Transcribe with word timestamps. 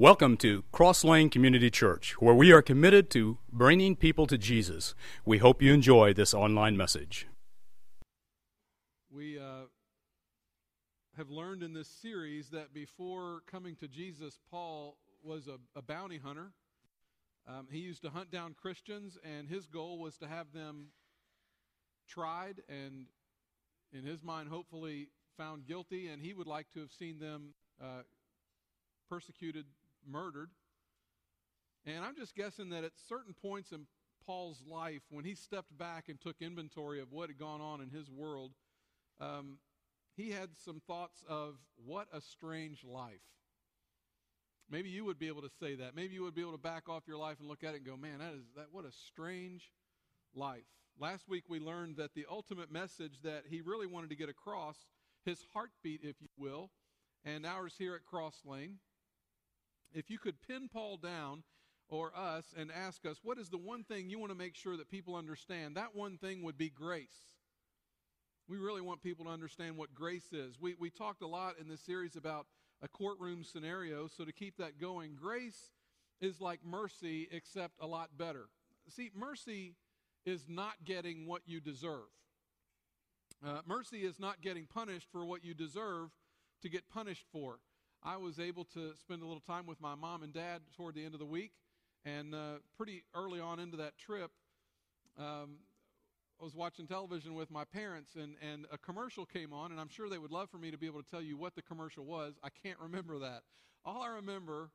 Welcome 0.00 0.38
to 0.38 0.64
Cross 0.72 1.04
Lane 1.04 1.28
Community 1.28 1.68
Church, 1.68 2.12
where 2.22 2.34
we 2.34 2.52
are 2.52 2.62
committed 2.62 3.10
to 3.10 3.36
bringing 3.52 3.96
people 3.96 4.26
to 4.28 4.38
Jesus. 4.38 4.94
We 5.26 5.36
hope 5.36 5.60
you 5.60 5.74
enjoy 5.74 6.14
this 6.14 6.32
online 6.32 6.74
message. 6.74 7.26
We 9.14 9.38
uh, 9.38 9.66
have 11.18 11.28
learned 11.28 11.62
in 11.62 11.74
this 11.74 11.86
series 11.86 12.48
that 12.48 12.72
before 12.72 13.42
coming 13.46 13.76
to 13.76 13.88
Jesus, 13.88 14.38
Paul 14.50 14.96
was 15.22 15.48
a, 15.48 15.58
a 15.78 15.82
bounty 15.82 16.16
hunter. 16.16 16.52
Um, 17.46 17.68
he 17.70 17.80
used 17.80 18.00
to 18.00 18.08
hunt 18.08 18.30
down 18.30 18.54
Christians, 18.54 19.18
and 19.22 19.50
his 19.50 19.66
goal 19.66 19.98
was 19.98 20.16
to 20.16 20.26
have 20.26 20.50
them 20.54 20.86
tried 22.08 22.62
and, 22.70 23.04
in 23.92 24.04
his 24.04 24.22
mind, 24.22 24.48
hopefully 24.48 25.08
found 25.36 25.66
guilty, 25.66 26.08
and 26.08 26.22
he 26.22 26.32
would 26.32 26.46
like 26.46 26.72
to 26.72 26.80
have 26.80 26.90
seen 26.90 27.18
them 27.18 27.52
uh, 27.78 28.04
persecuted 29.10 29.66
murdered. 30.06 30.50
And 31.86 32.04
I'm 32.04 32.16
just 32.16 32.34
guessing 32.34 32.70
that 32.70 32.84
at 32.84 32.92
certain 33.08 33.34
points 33.34 33.72
in 33.72 33.86
Paul's 34.26 34.62
life, 34.66 35.02
when 35.10 35.24
he 35.24 35.34
stepped 35.34 35.76
back 35.76 36.08
and 36.08 36.20
took 36.20 36.36
inventory 36.40 37.00
of 37.00 37.10
what 37.10 37.30
had 37.30 37.38
gone 37.38 37.60
on 37.60 37.80
in 37.80 37.90
his 37.90 38.10
world, 38.10 38.52
um, 39.18 39.58
he 40.16 40.30
had 40.30 40.50
some 40.56 40.80
thoughts 40.86 41.22
of 41.28 41.54
what 41.84 42.06
a 42.12 42.20
strange 42.20 42.84
life. 42.84 43.22
Maybe 44.70 44.88
you 44.88 45.04
would 45.04 45.18
be 45.18 45.28
able 45.28 45.42
to 45.42 45.50
say 45.60 45.74
that. 45.76 45.96
Maybe 45.96 46.14
you 46.14 46.22
would 46.22 46.34
be 46.34 46.42
able 46.42 46.52
to 46.52 46.58
back 46.58 46.88
off 46.88 47.08
your 47.08 47.16
life 47.16 47.40
and 47.40 47.48
look 47.48 47.64
at 47.64 47.74
it 47.74 47.78
and 47.78 47.86
go, 47.86 47.96
"Man, 47.96 48.18
that 48.18 48.34
is 48.34 48.44
that 48.54 48.70
what 48.70 48.84
a 48.84 48.92
strange 48.92 49.72
life." 50.32 50.66
Last 50.98 51.28
week 51.28 51.44
we 51.48 51.58
learned 51.58 51.96
that 51.96 52.14
the 52.14 52.26
ultimate 52.28 52.70
message 52.70 53.20
that 53.22 53.46
he 53.48 53.62
really 53.62 53.86
wanted 53.86 54.10
to 54.10 54.16
get 54.16 54.28
across, 54.28 54.86
his 55.24 55.42
heartbeat, 55.52 56.02
if 56.04 56.20
you 56.20 56.28
will, 56.36 56.70
and 57.24 57.44
ours 57.44 57.74
here 57.78 57.94
at 57.94 58.04
Cross 58.04 58.42
Lane, 58.44 58.78
if 59.92 60.10
you 60.10 60.18
could 60.18 60.40
pin 60.46 60.68
Paul 60.72 60.96
down 60.96 61.42
or 61.88 62.12
us 62.16 62.54
and 62.56 62.70
ask 62.70 63.04
us, 63.04 63.18
what 63.22 63.38
is 63.38 63.48
the 63.48 63.58
one 63.58 63.84
thing 63.84 64.08
you 64.08 64.18
want 64.18 64.30
to 64.30 64.38
make 64.38 64.54
sure 64.54 64.76
that 64.76 64.90
people 64.90 65.16
understand? 65.16 65.76
That 65.76 65.94
one 65.94 66.18
thing 66.18 66.42
would 66.42 66.56
be 66.56 66.70
grace. 66.70 67.36
We 68.48 68.58
really 68.58 68.80
want 68.80 69.02
people 69.02 69.26
to 69.26 69.30
understand 69.30 69.76
what 69.76 69.94
grace 69.94 70.32
is. 70.32 70.60
We, 70.60 70.74
we 70.78 70.90
talked 70.90 71.22
a 71.22 71.26
lot 71.26 71.54
in 71.60 71.68
this 71.68 71.80
series 71.80 72.16
about 72.16 72.46
a 72.82 72.88
courtroom 72.88 73.44
scenario, 73.44 74.08
so 74.08 74.24
to 74.24 74.32
keep 74.32 74.56
that 74.56 74.80
going, 74.80 75.16
grace 75.20 75.70
is 76.20 76.40
like 76.40 76.60
mercy, 76.64 77.28
except 77.30 77.74
a 77.80 77.86
lot 77.86 78.10
better. 78.16 78.46
See, 78.88 79.10
mercy 79.14 79.74
is 80.24 80.46
not 80.48 80.84
getting 80.84 81.26
what 81.26 81.42
you 81.46 81.60
deserve. 81.60 82.08
Uh, 83.44 83.60
mercy 83.66 84.04
is 84.04 84.18
not 84.18 84.40
getting 84.40 84.66
punished 84.66 85.08
for 85.10 85.24
what 85.24 85.44
you 85.44 85.54
deserve 85.54 86.10
to 86.62 86.68
get 86.68 86.88
punished 86.90 87.24
for. 87.32 87.58
I 88.02 88.16
was 88.16 88.38
able 88.38 88.64
to 88.74 88.92
spend 88.98 89.22
a 89.22 89.26
little 89.26 89.42
time 89.42 89.66
with 89.66 89.80
my 89.80 89.94
mom 89.94 90.22
and 90.22 90.32
dad 90.32 90.62
toward 90.76 90.94
the 90.94 91.04
end 91.04 91.14
of 91.14 91.20
the 91.20 91.26
week. 91.26 91.52
And 92.04 92.34
uh, 92.34 92.54
pretty 92.76 93.04
early 93.14 93.40
on 93.40 93.58
into 93.58 93.76
that 93.76 93.98
trip, 93.98 94.30
um, 95.18 95.58
I 96.40 96.44
was 96.44 96.54
watching 96.54 96.86
television 96.86 97.34
with 97.34 97.50
my 97.50 97.64
parents, 97.64 98.14
and, 98.14 98.36
and 98.40 98.64
a 98.72 98.78
commercial 98.78 99.26
came 99.26 99.52
on, 99.52 99.70
and 99.70 99.78
I'm 99.78 99.90
sure 99.90 100.08
they 100.08 100.16
would 100.16 100.30
love 100.30 100.48
for 100.48 100.56
me 100.56 100.70
to 100.70 100.78
be 100.78 100.86
able 100.86 101.02
to 101.02 101.10
tell 101.10 101.20
you 101.20 101.36
what 101.36 101.54
the 101.54 101.60
commercial 101.60 102.06
was. 102.06 102.38
I 102.42 102.48
can't 102.48 102.78
remember 102.80 103.18
that. 103.18 103.42
All 103.84 104.00
I 104.00 104.08
remember 104.08 104.70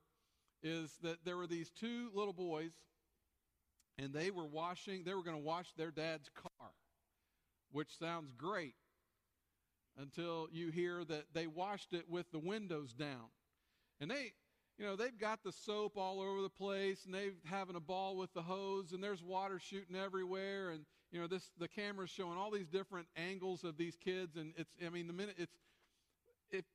is 0.61 0.91
that 1.01 1.25
there 1.25 1.35
were 1.35 1.47
these 1.47 1.71
two 1.71 2.11
little 2.13 2.33
boys, 2.33 2.73
and 3.97 4.13
they 4.13 4.29
were 4.29 4.45
washing, 4.45 5.03
they 5.03 5.15
were 5.15 5.23
going 5.23 5.37
to 5.37 5.43
wash 5.43 5.73
their 5.75 5.89
dad's 5.89 6.29
car, 6.29 6.69
which 7.71 7.97
sounds 7.97 8.31
great 8.37 8.75
until 9.97 10.47
you 10.51 10.69
hear 10.71 11.03
that 11.05 11.25
they 11.33 11.47
washed 11.47 11.93
it 11.93 12.09
with 12.09 12.29
the 12.31 12.39
windows 12.39 12.93
down. 12.93 13.29
And 13.99 14.11
they, 14.11 14.33
you 14.77 14.85
know, 14.85 14.95
they've 14.95 15.17
got 15.17 15.43
the 15.43 15.51
soap 15.51 15.97
all 15.97 16.21
over 16.21 16.41
the 16.41 16.49
place 16.49 17.05
and 17.05 17.13
they're 17.13 17.31
having 17.45 17.75
a 17.75 17.79
ball 17.81 18.17
with 18.17 18.33
the 18.33 18.41
hose 18.41 18.91
and 18.91 19.03
there's 19.03 19.23
water 19.23 19.59
shooting 19.59 19.95
everywhere 19.95 20.71
and 20.71 20.85
you 21.11 21.21
know 21.21 21.27
this 21.27 21.49
the 21.57 21.67
camera's 21.67 22.09
showing 22.09 22.37
all 22.37 22.51
these 22.51 22.67
different 22.67 23.07
angles 23.15 23.63
of 23.63 23.77
these 23.77 23.95
kids 23.95 24.35
and 24.35 24.53
it's 24.57 24.73
I 24.85 24.89
mean 24.89 25.07
the 25.07 25.13
minute 25.13 25.35
it's 25.37 25.55
if 26.51 26.65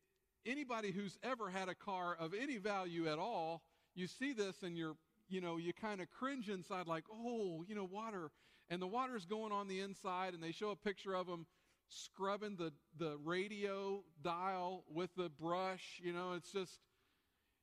anybody 0.46 0.92
who's 0.92 1.18
ever 1.22 1.50
had 1.50 1.68
a 1.68 1.74
car 1.74 2.16
of 2.18 2.32
any 2.32 2.56
value 2.56 3.06
at 3.06 3.18
all, 3.18 3.62
you 3.94 4.06
see 4.06 4.32
this 4.32 4.62
and 4.62 4.78
you're 4.78 4.96
you 5.28 5.40
know, 5.40 5.58
you 5.58 5.72
kind 5.72 6.00
of 6.00 6.10
cringe 6.10 6.50
inside 6.50 6.88
like, 6.88 7.04
"Oh, 7.10 7.64
you 7.68 7.74
know, 7.74 7.84
water." 7.84 8.32
And 8.68 8.82
the 8.82 8.86
water's 8.86 9.24
going 9.24 9.52
on 9.52 9.68
the 9.68 9.80
inside 9.80 10.34
and 10.34 10.42
they 10.42 10.52
show 10.52 10.70
a 10.70 10.76
picture 10.76 11.14
of 11.14 11.26
them 11.26 11.46
scrubbing 11.90 12.56
the, 12.56 12.72
the 12.98 13.16
radio 13.24 14.02
dial 14.22 14.84
with 14.92 15.10
the 15.16 15.28
brush. 15.28 16.00
You 16.02 16.12
know, 16.12 16.32
it's 16.34 16.52
just, 16.52 16.78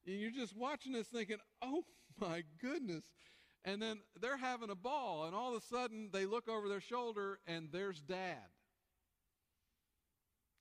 you're 0.05 0.31
just 0.31 0.55
watching 0.55 0.93
this 0.93 1.07
thinking, 1.07 1.37
oh 1.61 1.83
my 2.19 2.43
goodness. 2.61 3.03
And 3.65 3.81
then 3.81 3.99
they're 4.21 4.37
having 4.37 4.69
a 4.69 4.75
ball, 4.75 5.25
and 5.25 5.35
all 5.35 5.53
of 5.53 5.61
a 5.61 5.65
sudden 5.65 6.09
they 6.13 6.25
look 6.25 6.47
over 6.47 6.69
their 6.69 6.79
shoulder 6.79 7.39
and 7.47 7.67
there's 7.71 7.99
dad. 8.01 8.37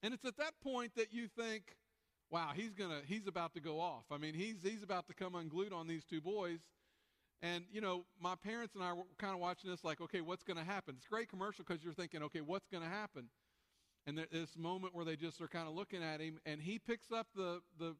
And 0.02 0.12
it's 0.12 0.24
at 0.24 0.36
that 0.38 0.54
point 0.62 0.92
that 0.96 1.12
you 1.12 1.28
think, 1.28 1.76
wow, 2.30 2.50
he's 2.54 2.74
gonna 2.74 3.00
he's 3.06 3.26
about 3.26 3.54
to 3.54 3.60
go 3.60 3.80
off. 3.80 4.04
I 4.10 4.18
mean, 4.18 4.34
he's 4.34 4.56
he's 4.62 4.82
about 4.82 5.06
to 5.08 5.14
come 5.14 5.34
unglued 5.34 5.72
on 5.72 5.86
these 5.86 6.04
two 6.04 6.20
boys. 6.20 6.60
And 7.42 7.64
you 7.70 7.80
know, 7.80 8.04
my 8.20 8.34
parents 8.34 8.74
and 8.74 8.82
I 8.82 8.92
were 8.92 9.04
kind 9.18 9.34
of 9.34 9.40
watching 9.40 9.70
this 9.70 9.84
like, 9.84 10.00
okay, 10.00 10.20
what's 10.20 10.42
going 10.42 10.56
to 10.56 10.64
happen? 10.64 10.94
It's 10.96 11.06
a 11.06 11.08
great 11.08 11.28
commercial 11.28 11.64
because 11.66 11.84
you're 11.84 11.92
thinking, 11.92 12.22
okay, 12.24 12.40
what's 12.40 12.66
going 12.68 12.82
to 12.82 12.88
happen? 12.88 13.28
And 14.06 14.18
this 14.18 14.56
moment 14.56 14.94
where 14.94 15.04
they 15.04 15.16
just 15.16 15.40
are 15.40 15.48
kind 15.48 15.68
of 15.68 15.74
looking 15.74 16.02
at 16.02 16.20
him, 16.20 16.38
and 16.46 16.60
he 16.60 16.78
picks 16.78 17.10
up 17.10 17.26
the, 17.34 17.60
the 17.78 17.94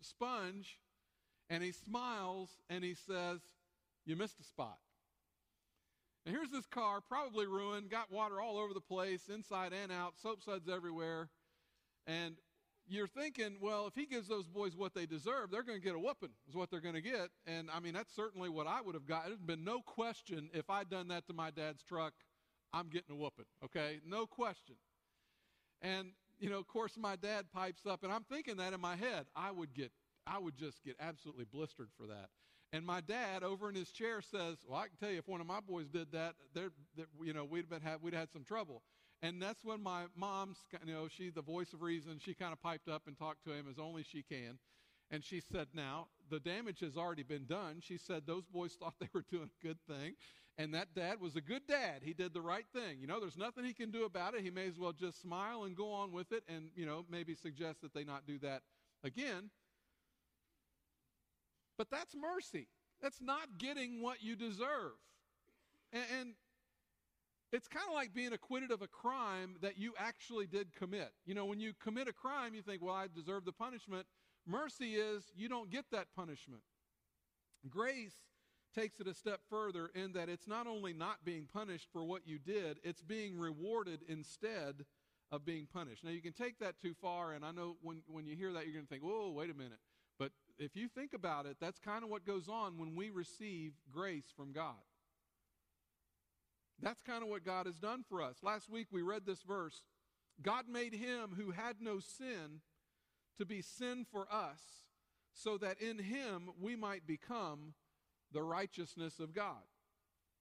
sponge 0.00 0.78
and 1.48 1.62
he 1.62 1.72
smiles 1.72 2.50
and 2.68 2.84
he 2.84 2.94
says, 2.94 3.40
You 4.04 4.16
missed 4.16 4.40
a 4.40 4.44
spot. 4.44 4.78
And 6.26 6.34
here's 6.34 6.50
this 6.50 6.66
car, 6.66 7.00
probably 7.00 7.46
ruined, 7.46 7.88
got 7.88 8.12
water 8.12 8.40
all 8.40 8.58
over 8.58 8.74
the 8.74 8.80
place, 8.80 9.30
inside 9.32 9.72
and 9.72 9.90
out, 9.90 10.14
soap 10.22 10.42
suds 10.42 10.68
everywhere. 10.68 11.30
And 12.06 12.36
you're 12.86 13.06
thinking, 13.06 13.56
well, 13.60 13.86
if 13.86 13.94
he 13.94 14.04
gives 14.04 14.28
those 14.28 14.46
boys 14.46 14.76
what 14.76 14.94
they 14.94 15.06
deserve, 15.06 15.50
they're 15.50 15.62
going 15.62 15.78
to 15.78 15.84
get 15.84 15.94
a 15.94 15.98
whooping, 15.98 16.30
is 16.48 16.54
what 16.54 16.70
they're 16.70 16.80
going 16.80 16.94
to 16.94 17.00
get. 17.00 17.28
And 17.46 17.70
I 17.74 17.80
mean, 17.80 17.94
that's 17.94 18.14
certainly 18.14 18.48
what 18.48 18.66
I 18.66 18.80
would 18.80 18.94
have 18.94 19.06
got. 19.06 19.26
There's 19.26 19.40
been 19.40 19.64
no 19.64 19.80
question 19.80 20.50
if 20.52 20.68
I'd 20.68 20.90
done 20.90 21.08
that 21.08 21.26
to 21.28 21.32
my 21.32 21.50
dad's 21.50 21.82
truck, 21.82 22.12
I'm 22.72 22.88
getting 22.88 23.14
a 23.14 23.16
whooping, 23.16 23.46
okay? 23.64 24.00
No 24.06 24.26
question. 24.26 24.74
And, 25.82 26.10
you 26.38 26.50
know, 26.50 26.58
of 26.58 26.66
course, 26.66 26.92
my 26.96 27.16
dad 27.16 27.46
pipes 27.52 27.86
up, 27.86 28.02
and 28.02 28.12
I'm 28.12 28.24
thinking 28.24 28.56
that 28.56 28.72
in 28.72 28.80
my 28.80 28.96
head. 28.96 29.26
I 29.34 29.50
would 29.50 29.74
get, 29.74 29.90
I 30.26 30.38
would 30.38 30.56
just 30.56 30.82
get 30.84 30.96
absolutely 31.00 31.44
blistered 31.44 31.88
for 31.96 32.06
that. 32.06 32.28
And 32.72 32.84
my 32.84 33.00
dad, 33.00 33.42
over 33.42 33.68
in 33.70 33.74
his 33.74 33.90
chair, 33.90 34.20
says, 34.20 34.58
"Well, 34.66 34.78
I 34.78 34.88
can 34.88 34.96
tell 34.98 35.10
you, 35.10 35.18
if 35.18 35.28
one 35.28 35.40
of 35.40 35.46
my 35.46 35.60
boys 35.60 35.88
did 35.88 36.12
that, 36.12 36.34
there, 36.54 36.70
you 37.22 37.32
know, 37.32 37.44
we'd 37.44 37.68
been 37.68 37.80
had, 37.80 38.02
we'd 38.02 38.14
had 38.14 38.30
some 38.30 38.44
trouble." 38.44 38.82
And 39.22 39.42
that's 39.42 39.64
when 39.64 39.82
my 39.82 40.04
mom's, 40.14 40.58
you 40.84 40.92
know, 40.92 41.08
she's 41.08 41.32
the 41.32 41.42
voice 41.42 41.72
of 41.72 41.82
reason. 41.82 42.20
She 42.24 42.34
kind 42.34 42.52
of 42.52 42.62
piped 42.62 42.88
up 42.88 43.02
and 43.06 43.18
talked 43.18 43.42
to 43.44 43.52
him 43.52 43.66
as 43.68 43.78
only 43.78 44.04
she 44.04 44.22
can. 44.22 44.58
And 45.10 45.24
she 45.24 45.40
said, 45.40 45.68
Now, 45.74 46.08
the 46.30 46.40
damage 46.40 46.80
has 46.80 46.96
already 46.96 47.22
been 47.22 47.46
done. 47.46 47.80
She 47.80 47.98
said, 47.98 48.22
Those 48.26 48.46
boys 48.46 48.72
thought 48.80 48.94
they 49.00 49.08
were 49.14 49.24
doing 49.30 49.50
a 49.62 49.66
good 49.66 49.78
thing. 49.88 50.14
And 50.56 50.74
that 50.74 50.88
dad 50.94 51.20
was 51.20 51.36
a 51.36 51.40
good 51.40 51.62
dad. 51.68 52.00
He 52.02 52.12
did 52.12 52.34
the 52.34 52.40
right 52.40 52.64
thing. 52.74 52.98
You 53.00 53.06
know, 53.06 53.20
there's 53.20 53.36
nothing 53.36 53.64
he 53.64 53.72
can 53.72 53.92
do 53.92 54.04
about 54.04 54.34
it. 54.34 54.40
He 54.40 54.50
may 54.50 54.66
as 54.66 54.76
well 54.76 54.92
just 54.92 55.22
smile 55.22 55.62
and 55.62 55.76
go 55.76 55.92
on 55.92 56.10
with 56.10 56.32
it 56.32 56.42
and, 56.48 56.70
you 56.74 56.84
know, 56.84 57.04
maybe 57.08 57.36
suggest 57.36 57.80
that 57.82 57.94
they 57.94 58.02
not 58.02 58.26
do 58.26 58.40
that 58.40 58.62
again. 59.04 59.50
But 61.76 61.90
that's 61.92 62.12
mercy. 62.16 62.66
That's 63.00 63.20
not 63.20 63.58
getting 63.58 64.02
what 64.02 64.20
you 64.20 64.34
deserve. 64.34 64.98
And, 65.92 66.02
and 66.18 66.30
it's 67.52 67.68
kind 67.68 67.86
of 67.88 67.94
like 67.94 68.12
being 68.12 68.32
acquitted 68.32 68.70
of 68.70 68.82
a 68.82 68.88
crime 68.88 69.56
that 69.62 69.78
you 69.78 69.94
actually 69.96 70.46
did 70.46 70.74
commit. 70.74 71.12
You 71.24 71.34
know, 71.34 71.46
when 71.46 71.60
you 71.60 71.72
commit 71.82 72.08
a 72.08 72.12
crime, 72.12 72.54
you 72.54 72.62
think, 72.62 72.82
well, 72.82 72.94
I 72.94 73.06
deserve 73.14 73.44
the 73.44 73.52
punishment. 73.52 74.06
Mercy 74.48 74.94
is 74.94 75.24
you 75.36 75.48
don't 75.48 75.70
get 75.70 75.84
that 75.92 76.06
punishment. 76.16 76.62
Grace 77.68 78.16
takes 78.74 78.98
it 79.00 79.06
a 79.06 79.14
step 79.14 79.40
further 79.50 79.90
in 79.94 80.12
that 80.12 80.28
it's 80.28 80.48
not 80.48 80.66
only 80.66 80.92
not 80.92 81.24
being 81.24 81.46
punished 81.52 81.88
for 81.92 82.02
what 82.04 82.26
you 82.26 82.38
did, 82.38 82.78
it's 82.82 83.02
being 83.02 83.38
rewarded 83.38 84.00
instead 84.08 84.86
of 85.30 85.44
being 85.44 85.66
punished. 85.72 86.04
Now, 86.04 86.10
you 86.10 86.22
can 86.22 86.32
take 86.32 86.58
that 86.60 86.80
too 86.80 86.94
far, 87.00 87.32
and 87.32 87.44
I 87.44 87.50
know 87.50 87.76
when, 87.82 88.02
when 88.06 88.26
you 88.26 88.34
hear 88.36 88.52
that, 88.52 88.64
you're 88.64 88.74
going 88.74 88.86
to 88.86 88.88
think, 88.88 89.02
whoa, 89.02 89.30
wait 89.30 89.50
a 89.50 89.54
minute. 89.54 89.78
But 90.18 90.32
if 90.58 90.74
you 90.74 90.88
think 90.88 91.12
about 91.12 91.46
it, 91.46 91.56
that's 91.60 91.78
kind 91.78 92.02
of 92.02 92.10
what 92.10 92.24
goes 92.24 92.48
on 92.48 92.78
when 92.78 92.94
we 92.96 93.10
receive 93.10 93.72
grace 93.92 94.32
from 94.34 94.52
God. 94.52 94.74
That's 96.80 97.02
kind 97.02 97.22
of 97.22 97.28
what 97.28 97.44
God 97.44 97.66
has 97.66 97.78
done 97.78 98.04
for 98.08 98.22
us. 98.22 98.36
Last 98.42 98.70
week 98.70 98.86
we 98.90 99.02
read 99.02 99.26
this 99.26 99.42
verse 99.42 99.82
God 100.40 100.64
made 100.70 100.94
him 100.94 101.30
who 101.36 101.50
had 101.50 101.76
no 101.80 101.98
sin 101.98 102.60
to 103.38 103.46
be 103.46 103.62
sin 103.62 104.04
for 104.10 104.26
us, 104.30 104.60
so 105.32 105.56
that 105.58 105.80
in 105.80 105.98
him 105.98 106.50
we 106.60 106.76
might 106.76 107.06
become 107.06 107.74
the 108.32 108.42
righteousness 108.42 109.18
of 109.18 109.32
God. 109.32 109.62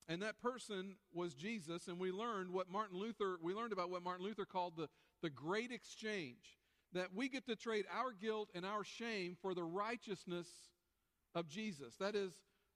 And 0.10 0.22
that 0.22 0.42
person 0.42 0.96
was 1.14 1.34
Jesus, 1.34 1.88
and 1.88 2.00
we 2.00 2.12
learned 2.12 2.52
what 2.52 2.70
Martin 2.70 2.98
Luther, 2.98 3.38
we 3.42 3.54
learned 3.54 3.74
about 3.74 3.90
what 3.90 4.04
Martin 4.04 4.26
Luther 4.26 4.46
called 4.46 4.78
the, 4.78 4.88
the 5.22 5.30
great 5.30 5.72
exchange. 5.72 6.58
That 6.94 7.14
we 7.14 7.28
get 7.28 7.46
to 7.48 7.56
trade 7.56 7.86
our 7.94 8.14
guilt 8.14 8.50
and 8.56 8.66
our 8.66 8.86
shame 8.86 9.36
for 9.42 9.54
the 9.54 9.64
righteousness 9.64 10.48
of 11.36 11.50
Jesus. 11.50 11.96
That 12.00 12.16
is 12.16 12.32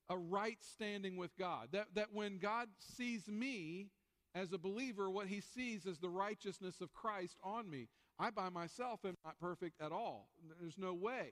a 0.09 0.17
right 0.17 0.57
standing 0.61 1.15
with 1.15 1.35
God. 1.37 1.69
That, 1.71 1.87
that 1.95 2.13
when 2.13 2.37
God 2.37 2.67
sees 2.79 3.29
me 3.29 3.87
as 4.35 4.51
a 4.51 4.57
believer, 4.57 5.09
what 5.09 5.27
he 5.27 5.39
sees 5.39 5.85
is 5.85 5.99
the 5.99 6.09
righteousness 6.09 6.81
of 6.81 6.93
Christ 6.93 7.37
on 7.41 7.69
me. 7.69 7.87
I 8.21 8.29
by 8.29 8.49
myself 8.49 8.99
am 9.03 9.15
not 9.25 9.39
perfect 9.39 9.81
at 9.81 9.91
all. 9.91 10.29
There's 10.59 10.77
no 10.77 10.93
way. 10.93 11.31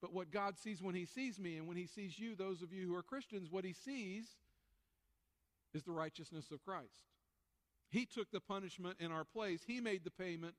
But 0.00 0.12
what 0.12 0.30
God 0.30 0.58
sees 0.58 0.82
when 0.82 0.94
he 0.94 1.06
sees 1.06 1.38
me 1.38 1.56
and 1.56 1.68
when 1.68 1.76
he 1.76 1.86
sees 1.86 2.18
you, 2.18 2.34
those 2.34 2.60
of 2.62 2.72
you 2.72 2.86
who 2.86 2.96
are 2.96 3.02
Christians, 3.02 3.50
what 3.50 3.64
he 3.64 3.72
sees 3.72 4.26
is 5.74 5.84
the 5.84 5.92
righteousness 5.92 6.50
of 6.50 6.64
Christ. 6.64 7.04
He 7.90 8.04
took 8.04 8.30
the 8.30 8.40
punishment 8.40 8.96
in 9.00 9.12
our 9.12 9.24
place, 9.24 9.62
he 9.66 9.80
made 9.80 10.04
the 10.04 10.10
payment 10.10 10.54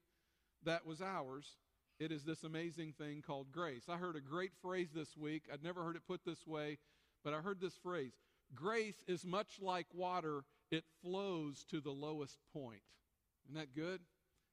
that 0.64 0.86
was 0.86 1.02
ours. 1.02 1.58
It 2.00 2.14
is 2.14 2.24
this 2.24 2.44
amazing 2.44 2.94
thing 2.94 3.22
called 3.22 3.52
grace. 3.52 3.84
I 3.90 3.98
heard 3.98 4.16
a 4.16 4.22
great 4.22 4.54
phrase 4.62 4.90
this 4.96 5.18
week. 5.18 5.44
I'd 5.52 5.64
never 5.64 5.84
heard 5.84 5.98
it 5.98 6.08
put 6.08 6.24
this 6.26 6.48
way, 6.48 6.78
but 7.26 7.34
I 7.34 7.42
heard 7.42 7.60
this 7.60 7.76
phrase 7.76 8.14
Grace 8.56 9.04
is 9.08 9.26
much 9.26 9.60
like 9.62 9.88
water, 9.94 10.44
it 10.72 10.86
flows 11.02 11.66
to 11.70 11.82
the 11.82 11.92
lowest 11.92 12.38
point. 12.54 12.82
Isn't 13.46 13.60
that 13.60 13.76
good? 13.76 14.00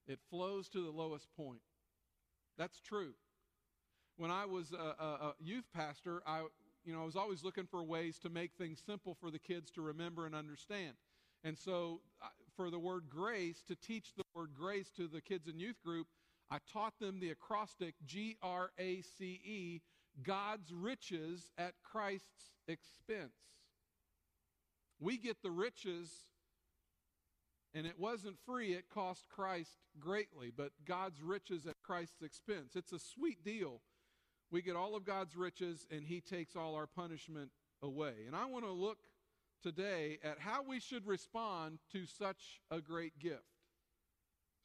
It 0.07 0.19
flows 0.29 0.69
to 0.69 0.81
the 0.81 0.91
lowest 0.91 1.27
point. 1.35 1.61
That's 2.57 2.79
true. 2.79 3.13
When 4.15 4.31
I 4.31 4.45
was 4.45 4.71
a, 4.71 5.03
a, 5.03 5.05
a 5.05 5.33
youth 5.39 5.65
pastor, 5.75 6.21
I, 6.25 6.45
you 6.85 6.93
know, 6.93 7.01
I 7.01 7.05
was 7.05 7.15
always 7.15 7.43
looking 7.43 7.67
for 7.67 7.83
ways 7.83 8.17
to 8.19 8.29
make 8.29 8.51
things 8.57 8.81
simple 8.85 9.15
for 9.19 9.29
the 9.29 9.39
kids 9.39 9.69
to 9.71 9.81
remember 9.81 10.25
and 10.25 10.33
understand. 10.33 10.93
And 11.43 11.57
so, 11.57 12.01
for 12.55 12.71
the 12.71 12.79
word 12.79 13.03
grace, 13.09 13.61
to 13.67 13.75
teach 13.75 14.15
the 14.15 14.23
word 14.33 14.49
grace 14.57 14.89
to 14.97 15.07
the 15.07 15.21
kids 15.21 15.47
in 15.47 15.59
youth 15.59 15.81
group, 15.85 16.07
I 16.49 16.57
taught 16.71 16.97
them 16.99 17.19
the 17.19 17.29
acrostic 17.29 17.93
G 18.05 18.37
R 18.41 18.71
A 18.79 19.01
C 19.01 19.39
E, 19.45 19.81
God's 20.23 20.73
riches 20.73 21.51
at 21.57 21.73
Christ's 21.83 22.51
expense. 22.67 23.35
We 24.99 25.17
get 25.17 25.43
the 25.43 25.51
riches, 25.51 26.09
and 27.77 27.85
it 27.85 27.99
wasn't 27.99 28.39
free, 28.43 28.73
it 28.73 28.89
cost 28.89 29.29
Christ 29.29 29.77
greatly, 29.99 30.51
but 30.55 30.71
God's 30.83 31.21
riches 31.21 31.67
at 31.67 31.75
Christ's 31.83 32.23
expense. 32.23 32.75
It's 32.75 32.91
a 32.91 32.97
sweet 32.97 33.43
deal. 33.43 33.81
We 34.49 34.63
get 34.63 34.75
all 34.75 34.95
of 34.95 35.05
God's 35.05 35.35
riches, 35.35 35.85
and 35.91 36.03
He 36.03 36.19
takes 36.19 36.55
all 36.55 36.73
our 36.73 36.87
punishment 36.87 37.51
away. 37.83 38.13
And 38.25 38.35
I 38.35 38.45
want 38.45 38.65
to 38.65 38.71
look 38.71 38.97
today 39.61 40.17
at 40.23 40.39
how 40.39 40.63
we 40.63 40.79
should 40.79 41.05
respond 41.05 41.77
to 41.91 42.07
such 42.07 42.61
a 42.71 42.81
great 42.81 43.19
gift. 43.19 43.43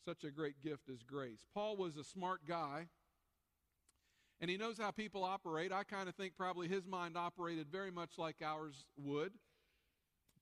Such 0.06 0.24
a 0.24 0.30
great 0.30 0.62
gift 0.62 0.88
as 0.90 1.02
grace. 1.02 1.44
Paul 1.52 1.76
was 1.76 1.98
a 1.98 2.04
smart 2.04 2.46
guy, 2.48 2.86
and 4.40 4.50
he 4.50 4.56
knows 4.56 4.78
how 4.78 4.90
people 4.90 5.22
operate. 5.22 5.70
I 5.70 5.84
kind 5.84 6.08
of 6.08 6.14
think 6.14 6.32
probably 6.38 6.66
his 6.66 6.86
mind 6.86 7.18
operated 7.18 7.66
very 7.70 7.90
much 7.90 8.12
like 8.16 8.36
ours 8.42 8.86
would. 8.96 9.32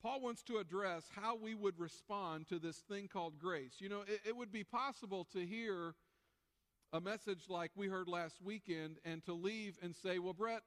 Paul 0.03 0.21
wants 0.21 0.43
to 0.45 0.59
address 0.59 1.05
how 1.15 1.37
we 1.37 1.55
would 1.55 1.79
respond 1.79 2.49
to 2.49 2.59
this 2.59 2.79
thing 2.79 3.09
called 3.09 3.39
grace. 3.39 3.75
You 3.79 3.91
know, 3.91 4.01
it, 4.07 4.21
it, 4.29 4.37
would 4.37 4.51
be 4.51 4.65
possible 4.65 5.27
to 5.33 5.45
hear 5.45 5.95
a 6.93 7.01
message 7.01 7.45
like 7.49 7.71
we 7.77 7.89
heard 7.89 8.09
last 8.09 8.41
weekend 8.43 8.97
and 9.05 9.23
to 9.25 9.35
leave 9.35 9.77
and 9.83 9.95
say, 9.95 10.19
well, 10.19 10.33
Brett, 10.33 10.63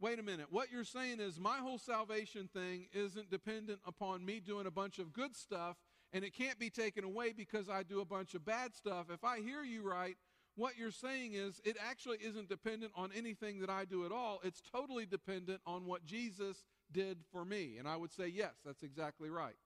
wait 0.00 0.20
a 0.20 0.22
minute. 0.22 0.46
What 0.50 0.70
you're 0.70 0.84
saying 0.84 1.18
is 1.18 1.40
my 1.40 1.58
whole 1.58 1.78
salvation 1.78 2.48
thing 2.52 2.86
isn't 2.92 3.30
dependent 3.30 3.80
upon 3.84 4.24
me 4.24 4.38
doing 4.38 4.66
a 4.66 4.70
bunch 4.70 5.00
of 5.00 5.12
good 5.12 5.34
stuff 5.34 5.76
and 6.12 6.24
it 6.24 6.32
can't 6.32 6.58
be 6.58 6.70
taken 6.70 7.04
away 7.04 7.32
because 7.36 7.68
I 7.68 7.82
do 7.82 8.00
a 8.00 8.04
bunch 8.04 8.34
of 8.34 8.44
bad 8.44 8.74
stuff. 8.74 9.06
If 9.12 9.24
I 9.24 9.40
hear 9.40 9.62
you 9.62 9.82
right, 9.82 10.16
what 10.54 10.76
you're 10.76 10.90
saying 10.90 11.34
is 11.34 11.60
it 11.64 11.76
actually 11.84 12.18
isn't 12.18 12.48
dependent 12.48 12.92
on 12.94 13.10
anything 13.14 13.60
that 13.60 13.70
I 13.70 13.84
do 13.84 14.06
at 14.06 14.12
all. 14.12 14.40
It's 14.42 14.62
totally 14.72 15.04
dependent 15.04 15.60
on 15.66 15.84
what 15.84 16.04
Jesus 16.04 16.64
did 16.92 17.18
for 17.32 17.44
me. 17.44 17.76
And 17.78 17.86
I 17.88 17.96
would 17.96 18.12
say, 18.12 18.28
yes, 18.28 18.54
that's 18.64 18.82
exactly 18.82 19.30
right. 19.30 19.56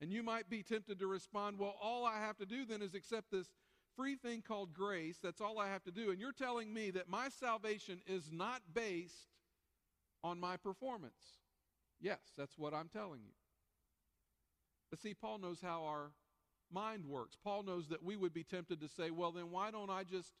And 0.00 0.12
you 0.12 0.22
might 0.22 0.50
be 0.50 0.62
tempted 0.62 0.98
to 0.98 1.06
respond, 1.06 1.58
well, 1.58 1.74
all 1.80 2.04
I 2.04 2.18
have 2.20 2.36
to 2.38 2.46
do 2.46 2.64
then 2.66 2.82
is 2.82 2.94
accept 2.94 3.30
this 3.30 3.46
free 3.96 4.16
thing 4.16 4.42
called 4.46 4.74
grace. 4.74 5.18
That's 5.22 5.40
all 5.40 5.58
I 5.58 5.68
have 5.68 5.82
to 5.84 5.90
do. 5.90 6.10
And 6.10 6.20
you're 6.20 6.32
telling 6.32 6.72
me 6.72 6.90
that 6.90 7.08
my 7.08 7.28
salvation 7.28 8.00
is 8.06 8.30
not 8.30 8.60
based 8.74 9.30
on 10.22 10.38
my 10.38 10.56
performance. 10.56 11.40
Yes, 12.00 12.18
that's 12.36 12.58
what 12.58 12.74
I'm 12.74 12.88
telling 12.88 13.22
you. 13.24 13.32
But 14.90 15.00
see, 15.00 15.14
Paul 15.14 15.38
knows 15.38 15.60
how 15.62 15.84
our 15.84 16.12
mind 16.70 17.06
works. 17.06 17.36
Paul 17.42 17.62
knows 17.62 17.88
that 17.88 18.02
we 18.02 18.16
would 18.16 18.34
be 18.34 18.44
tempted 18.44 18.80
to 18.80 18.88
say, 18.88 19.10
well, 19.10 19.32
then 19.32 19.50
why 19.50 19.70
don't 19.70 19.90
I 19.90 20.04
just 20.04 20.32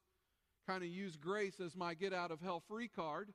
kind 0.66 0.82
of 0.82 0.90
use 0.90 1.16
grace 1.16 1.60
as 1.60 1.74
my 1.74 1.94
get 1.94 2.12
out 2.12 2.30
of 2.30 2.40
hell 2.40 2.62
free 2.68 2.88
card? 2.88 3.32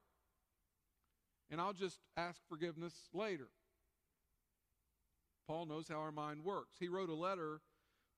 And 1.52 1.60
I'll 1.60 1.74
just 1.74 2.00
ask 2.16 2.40
forgiveness 2.48 2.94
later. 3.14 3.50
Paul 5.48 5.66
knows 5.66 5.90
how 5.90 5.98
our 5.98 6.12
mind 6.12 6.46
works. 6.46 6.78
He 6.80 6.88
wrote 6.88 7.10
a 7.10 7.14
letter 7.14 7.62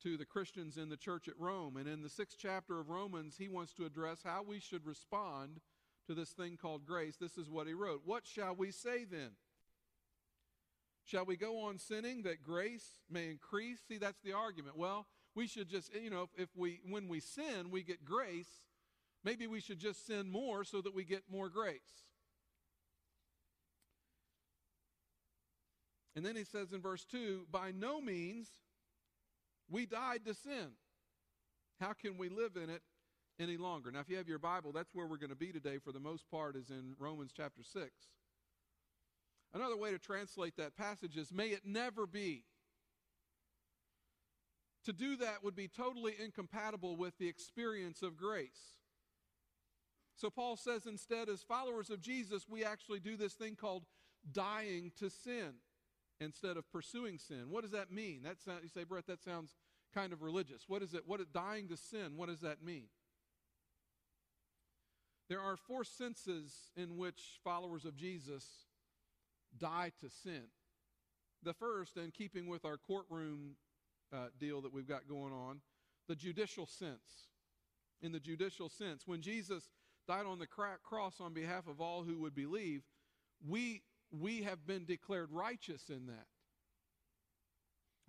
to 0.03 0.17
the 0.17 0.25
Christians 0.25 0.77
in 0.77 0.89
the 0.89 0.97
church 0.97 1.27
at 1.27 1.39
Rome, 1.39 1.77
and 1.77 1.87
in 1.87 2.03
the 2.03 2.09
sixth 2.09 2.37
chapter 2.39 2.79
of 2.79 2.89
Romans, 2.89 3.35
he 3.37 3.47
wants 3.47 3.73
to 3.73 3.85
address 3.85 4.19
how 4.23 4.43
we 4.43 4.59
should 4.59 4.85
respond 4.85 5.61
to 6.07 6.13
this 6.13 6.29
thing 6.29 6.57
called 6.57 6.85
grace. 6.85 7.15
This 7.17 7.37
is 7.37 7.49
what 7.49 7.67
he 7.67 7.73
wrote 7.73 8.01
What 8.05 8.25
shall 8.25 8.55
we 8.55 8.71
say 8.71 9.05
then? 9.05 9.31
Shall 11.05 11.25
we 11.25 11.35
go 11.35 11.59
on 11.59 11.79
sinning 11.79 12.23
that 12.23 12.43
grace 12.43 12.99
may 13.09 13.29
increase? 13.29 13.79
See, 13.87 13.97
that's 13.97 14.21
the 14.21 14.33
argument. 14.33 14.77
Well, 14.77 15.05
we 15.35 15.47
should 15.47 15.69
just, 15.69 15.93
you 15.93 16.09
know, 16.09 16.29
if 16.37 16.49
we 16.55 16.79
when 16.87 17.07
we 17.07 17.19
sin, 17.19 17.71
we 17.71 17.83
get 17.83 18.05
grace. 18.05 18.61
Maybe 19.23 19.47
we 19.47 19.61
should 19.61 19.79
just 19.79 20.05
sin 20.05 20.29
more 20.29 20.63
so 20.63 20.81
that 20.81 20.93
we 20.93 21.03
get 21.03 21.23
more 21.31 21.49
grace. 21.49 22.03
And 26.15 26.25
then 26.25 26.35
he 26.35 26.43
says 26.43 26.71
in 26.71 26.81
verse 26.81 27.05
2 27.05 27.47
By 27.51 27.71
no 27.71 28.01
means 28.01 28.47
we 29.69 29.85
died 29.85 30.25
to 30.25 30.33
sin. 30.33 30.71
How 31.79 31.93
can 31.93 32.17
we 32.17 32.29
live 32.29 32.55
in 32.55 32.69
it 32.69 32.81
any 33.39 33.57
longer? 33.57 33.91
Now, 33.91 33.99
if 33.99 34.09
you 34.09 34.17
have 34.17 34.27
your 34.27 34.39
Bible, 34.39 34.71
that's 34.71 34.93
where 34.93 35.07
we're 35.07 35.17
going 35.17 35.31
to 35.31 35.35
be 35.35 35.51
today 35.51 35.79
for 35.83 35.91
the 35.91 35.99
most 35.99 36.29
part, 36.29 36.55
is 36.55 36.69
in 36.69 36.95
Romans 36.99 37.31
chapter 37.35 37.63
6. 37.63 37.89
Another 39.53 39.77
way 39.77 39.91
to 39.91 39.99
translate 39.99 40.55
that 40.57 40.75
passage 40.75 41.17
is 41.17 41.31
May 41.31 41.47
it 41.47 41.61
never 41.65 42.05
be. 42.05 42.43
To 44.85 44.93
do 44.93 45.15
that 45.17 45.43
would 45.43 45.55
be 45.55 45.69
totally 45.69 46.13
incompatible 46.21 46.97
with 46.97 47.17
the 47.17 47.27
experience 47.27 48.01
of 48.01 48.17
grace. 48.17 48.75
So 50.15 50.29
Paul 50.29 50.57
says 50.57 50.85
instead, 50.85 51.29
as 51.29 51.41
followers 51.41 51.89
of 51.89 52.01
Jesus, 52.01 52.45
we 52.49 52.63
actually 52.63 52.99
do 52.99 53.15
this 53.15 53.33
thing 53.33 53.55
called 53.55 53.85
dying 54.31 54.91
to 54.99 55.09
sin 55.09 55.53
instead 56.23 56.57
of 56.57 56.69
pursuing 56.71 57.17
sin. 57.17 57.45
What 57.49 57.61
does 57.61 57.71
that 57.71 57.91
mean? 57.91 58.21
That 58.23 58.41
sound, 58.41 58.59
you 58.63 58.69
say, 58.69 58.83
Brett, 58.83 59.07
that 59.07 59.23
sounds 59.23 59.55
kind 59.93 60.13
of 60.13 60.21
religious. 60.21 60.63
What 60.67 60.81
is 60.81 60.93
it? 60.93 61.03
What 61.05 61.21
dying 61.33 61.67
to 61.67 61.77
sin? 61.77 62.13
What 62.15 62.29
does 62.29 62.41
that 62.41 62.63
mean? 62.63 62.85
There 65.29 65.39
are 65.39 65.55
four 65.55 65.83
senses 65.83 66.71
in 66.75 66.97
which 66.97 67.39
followers 67.43 67.85
of 67.85 67.95
Jesus 67.95 68.45
die 69.57 69.91
to 70.01 70.09
sin. 70.09 70.43
The 71.43 71.53
first, 71.53 71.97
in 71.97 72.11
keeping 72.11 72.47
with 72.47 72.65
our 72.65 72.77
courtroom 72.77 73.55
uh, 74.13 74.27
deal 74.39 74.61
that 74.61 74.73
we've 74.73 74.87
got 74.87 75.07
going 75.07 75.33
on, 75.33 75.59
the 76.07 76.15
judicial 76.15 76.65
sense. 76.65 77.29
In 78.01 78.11
the 78.11 78.19
judicial 78.19 78.69
sense, 78.69 79.03
when 79.05 79.21
Jesus 79.21 79.69
died 80.07 80.25
on 80.25 80.39
the 80.39 80.47
cross 80.47 81.21
on 81.21 81.33
behalf 81.33 81.67
of 81.67 81.79
all 81.79 82.03
who 82.03 82.19
would 82.19 82.35
believe, 82.35 82.83
we 83.47 83.81
we 84.17 84.43
have 84.43 84.65
been 84.65 84.85
declared 84.85 85.29
righteous 85.31 85.89
in 85.89 86.05
that. 86.07 86.27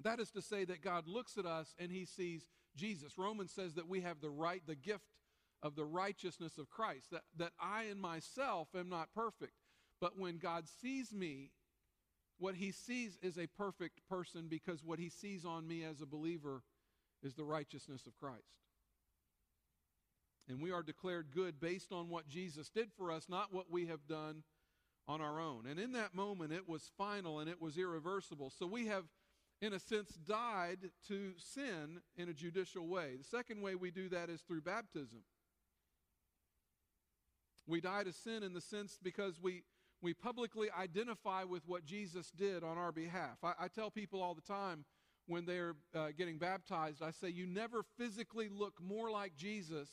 That 0.02 0.20
is 0.20 0.30
to 0.32 0.42
say 0.42 0.64
that 0.64 0.82
God 0.82 1.06
looks 1.06 1.38
at 1.38 1.46
us 1.46 1.74
and 1.78 1.90
he 1.90 2.04
sees 2.04 2.50
Jesus. 2.76 3.16
Romans 3.16 3.52
says 3.52 3.74
that 3.74 3.88
we 3.88 4.00
have 4.02 4.20
the 4.20 4.30
right, 4.30 4.62
the 4.66 4.74
gift 4.74 5.04
of 5.62 5.76
the 5.76 5.84
righteousness 5.84 6.58
of 6.58 6.68
Christ, 6.68 7.10
that, 7.12 7.22
that 7.38 7.52
I 7.58 7.84
in 7.84 7.98
myself 7.98 8.68
am 8.76 8.88
not 8.88 9.14
perfect. 9.14 9.52
But 10.00 10.18
when 10.18 10.38
God 10.38 10.64
sees 10.68 11.14
me, 11.14 11.52
what 12.38 12.56
he 12.56 12.72
sees 12.72 13.18
is 13.22 13.38
a 13.38 13.46
perfect 13.46 14.00
person 14.08 14.48
because 14.48 14.82
what 14.84 14.98
he 14.98 15.08
sees 15.08 15.44
on 15.44 15.66
me 15.66 15.84
as 15.84 16.00
a 16.00 16.06
believer 16.06 16.62
is 17.22 17.34
the 17.34 17.44
righteousness 17.44 18.06
of 18.06 18.16
Christ. 18.16 18.42
And 20.48 20.60
we 20.60 20.72
are 20.72 20.82
declared 20.82 21.28
good 21.34 21.58
based 21.58 21.92
on 21.92 22.10
what 22.10 22.28
Jesus 22.28 22.68
did 22.68 22.90
for 22.98 23.10
us, 23.10 23.26
not 23.28 23.54
what 23.54 23.70
we 23.70 23.86
have 23.86 24.06
done 24.06 24.42
on 25.06 25.20
our 25.20 25.40
own. 25.40 25.66
And 25.66 25.78
in 25.78 25.92
that 25.92 26.14
moment, 26.14 26.52
it 26.52 26.68
was 26.68 26.90
final 26.96 27.40
and 27.40 27.48
it 27.48 27.60
was 27.60 27.76
irreversible. 27.76 28.50
So 28.50 28.66
we 28.66 28.86
have, 28.86 29.04
in 29.60 29.72
a 29.72 29.78
sense, 29.78 30.10
died 30.10 30.90
to 31.08 31.32
sin 31.36 32.00
in 32.16 32.28
a 32.28 32.32
judicial 32.32 32.86
way. 32.86 33.16
The 33.18 33.24
second 33.24 33.60
way 33.60 33.74
we 33.74 33.90
do 33.90 34.08
that 34.08 34.30
is 34.30 34.40
through 34.40 34.62
baptism. 34.62 35.20
We 37.66 37.80
die 37.80 38.04
to 38.04 38.12
sin 38.12 38.42
in 38.42 38.52
the 38.52 38.60
sense 38.60 38.98
because 39.02 39.40
we, 39.40 39.62
we 40.02 40.14
publicly 40.14 40.68
identify 40.70 41.44
with 41.44 41.62
what 41.66 41.84
Jesus 41.84 42.30
did 42.30 42.62
on 42.62 42.76
our 42.76 42.92
behalf. 42.92 43.38
I, 43.42 43.52
I 43.60 43.68
tell 43.68 43.90
people 43.90 44.22
all 44.22 44.34
the 44.34 44.42
time 44.42 44.84
when 45.26 45.46
they're 45.46 45.74
uh, 45.94 46.08
getting 46.16 46.36
baptized, 46.36 47.02
I 47.02 47.10
say, 47.10 47.28
you 47.28 47.46
never 47.46 47.82
physically 47.96 48.48
look 48.50 48.74
more 48.82 49.10
like 49.10 49.34
Jesus 49.36 49.88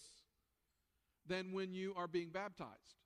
than 1.27 1.53
when 1.53 1.73
you 1.73 1.93
are 1.95 2.07
being 2.07 2.29
baptized. 2.29 3.00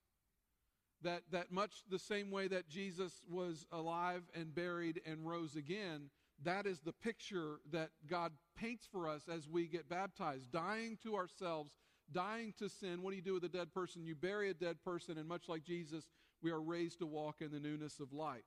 That, 1.01 1.21
that 1.31 1.51
much 1.51 1.83
the 1.89 1.99
same 1.99 2.31
way 2.31 2.47
that 2.47 2.67
Jesus 2.67 3.21
was 3.29 3.65
alive 3.71 4.23
and 4.33 4.55
buried 4.55 5.01
and 5.05 5.27
rose 5.27 5.55
again, 5.55 6.09
that 6.43 6.65
is 6.65 6.79
the 6.79 6.93
picture 6.93 7.59
that 7.71 7.89
God 8.07 8.31
paints 8.57 8.87
for 8.91 9.07
us 9.07 9.23
as 9.31 9.47
we 9.47 9.67
get 9.67 9.87
baptized, 9.87 10.51
dying 10.51 10.97
to 11.03 11.15
ourselves, 11.15 11.71
dying 12.11 12.53
to 12.59 12.69
sin. 12.69 13.01
What 13.01 13.11
do 13.11 13.17
you 13.17 13.21
do 13.21 13.33
with 13.33 13.43
a 13.43 13.49
dead 13.49 13.73
person? 13.73 14.05
You 14.05 14.15
bury 14.15 14.49
a 14.49 14.53
dead 14.53 14.81
person, 14.83 15.17
and 15.17 15.27
much 15.27 15.47
like 15.47 15.63
Jesus, 15.63 16.05
we 16.41 16.51
are 16.51 16.61
raised 16.61 16.99
to 16.99 17.05
walk 17.05 17.41
in 17.41 17.51
the 17.51 17.59
newness 17.59 17.99
of 17.99 18.13
life. 18.13 18.43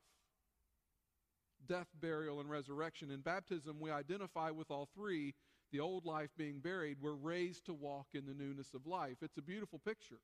Death, 1.67 1.89
burial, 2.01 2.41
and 2.41 2.51
resurrection. 2.51 3.11
In 3.11 3.21
baptism, 3.21 3.79
we 3.81 3.91
identify 3.91 4.51
with 4.51 4.71
all 4.71 4.89
three 4.95 5.35
the 5.71 5.81
old 5.81 6.07
life 6.07 6.31
being 6.37 6.61
buried. 6.61 6.99
We're 7.01 7.13
raised 7.13 7.67
to 7.67 7.75
walk 7.75 8.07
in 8.15 8.25
the 8.27 8.35
newness 8.35 8.75
of 8.75 8.87
life. 8.87 9.19
It's 9.23 9.37
a 9.37 9.43
beautiful 9.43 9.79
picture. 9.79 10.21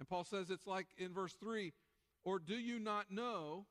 And 0.00 0.08
Paul 0.08 0.24
says 0.24 0.50
it's 0.50 0.66
like 0.66 0.88
in 0.98 1.12
verse 1.14 1.34
3 1.34 1.72
Or 2.24 2.40
do 2.40 2.54
you 2.54 2.80
not 2.80 3.12
know 3.12 3.66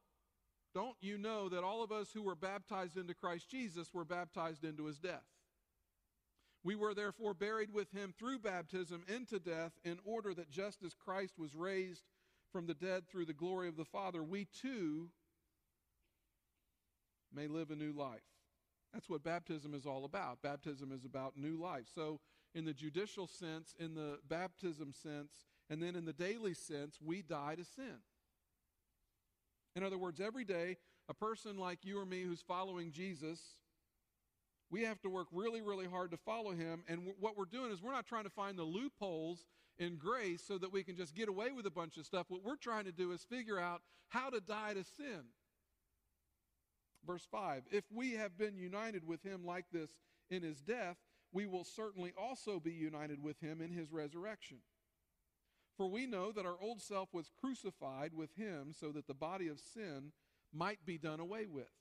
don't 0.73 0.95
you 1.01 1.17
know 1.17 1.49
that 1.49 1.63
all 1.63 1.83
of 1.83 1.91
us 1.91 2.11
who 2.13 2.21
were 2.21 2.35
baptized 2.35 2.95
into 2.95 3.15
Christ 3.15 3.49
Jesus 3.49 3.93
were 3.93 4.05
baptized 4.05 4.63
into 4.63 4.85
his 4.85 4.99
death? 4.99 5.25
We 6.63 6.75
were 6.75 6.93
therefore 6.93 7.33
buried 7.33 7.73
with 7.73 7.91
him 7.91 8.13
through 8.17 8.39
baptism 8.39 9.03
into 9.07 9.39
death, 9.39 9.71
in 9.83 9.97
order 10.03 10.33
that 10.33 10.51
just 10.51 10.83
as 10.83 10.93
Christ 10.93 11.39
was 11.39 11.55
raised 11.55 12.03
from 12.51 12.67
the 12.67 12.73
dead 12.73 13.07
through 13.07 13.25
the 13.25 13.33
glory 13.33 13.67
of 13.67 13.77
the 13.77 13.85
Father, 13.85 14.23
we 14.23 14.45
too 14.45 15.09
may 17.33 17.47
live 17.47 17.71
a 17.71 17.75
new 17.75 17.93
life. 17.93 18.21
That's 18.93 19.09
what 19.09 19.23
baptism 19.23 19.73
is 19.73 19.85
all 19.85 20.03
about. 20.03 20.41
Baptism 20.41 20.91
is 20.91 21.05
about 21.05 21.37
new 21.37 21.57
life. 21.57 21.85
So, 21.93 22.19
in 22.53 22.65
the 22.65 22.73
judicial 22.73 23.27
sense, 23.27 23.73
in 23.79 23.93
the 23.93 24.19
baptism 24.27 24.91
sense, 24.91 25.31
and 25.69 25.81
then 25.81 25.95
in 25.95 26.05
the 26.05 26.13
daily 26.13 26.53
sense, 26.53 26.97
we 27.03 27.21
die 27.21 27.55
to 27.55 27.63
sin. 27.63 27.99
In 29.75 29.83
other 29.83 29.97
words, 29.97 30.19
every 30.19 30.45
day, 30.45 30.77
a 31.07 31.13
person 31.13 31.57
like 31.57 31.85
you 31.85 31.99
or 31.99 32.05
me 32.05 32.23
who's 32.23 32.41
following 32.41 32.91
Jesus, 32.91 33.39
we 34.71 34.83
have 34.83 35.01
to 35.01 35.09
work 35.09 35.27
really, 35.31 35.61
really 35.61 35.87
hard 35.87 36.11
to 36.11 36.17
follow 36.17 36.51
him. 36.51 36.83
And 36.87 36.99
w- 36.99 37.15
what 37.19 37.37
we're 37.37 37.45
doing 37.45 37.71
is 37.71 37.81
we're 37.81 37.91
not 37.91 38.05
trying 38.05 38.23
to 38.23 38.29
find 38.29 38.57
the 38.57 38.63
loopholes 38.63 39.45
in 39.77 39.95
grace 39.95 40.43
so 40.45 40.57
that 40.57 40.71
we 40.71 40.83
can 40.83 40.95
just 40.95 41.15
get 41.15 41.29
away 41.29 41.51
with 41.51 41.65
a 41.65 41.71
bunch 41.71 41.97
of 41.97 42.05
stuff. 42.05 42.25
What 42.29 42.43
we're 42.43 42.55
trying 42.55 42.85
to 42.85 42.91
do 42.91 43.11
is 43.11 43.23
figure 43.23 43.59
out 43.59 43.81
how 44.09 44.29
to 44.29 44.39
die 44.39 44.73
to 44.73 44.83
sin. 44.83 45.23
Verse 47.05 47.27
5 47.31 47.63
If 47.71 47.85
we 47.91 48.13
have 48.13 48.37
been 48.37 48.57
united 48.57 49.07
with 49.07 49.23
him 49.23 49.45
like 49.45 49.65
this 49.71 49.91
in 50.29 50.43
his 50.43 50.61
death, 50.61 50.97
we 51.31 51.45
will 51.45 51.63
certainly 51.63 52.13
also 52.17 52.59
be 52.59 52.71
united 52.71 53.23
with 53.23 53.39
him 53.39 53.61
in 53.61 53.71
his 53.71 53.91
resurrection. 53.91 54.57
For 55.79 55.87
we 55.87 56.05
know 56.05 56.33
that 56.33 56.45
our 56.45 56.57
old 56.61 56.81
self 56.81 57.13
was 57.13 57.31
crucified 57.39 58.13
with 58.13 58.35
him 58.35 58.73
so 58.77 58.91
that 58.91 59.07
the 59.07 59.13
body 59.13 59.47
of 59.47 59.61
sin 59.61 60.11
might 60.53 60.85
be 60.85 60.97
done 60.97 61.21
away 61.21 61.45
with. 61.45 61.71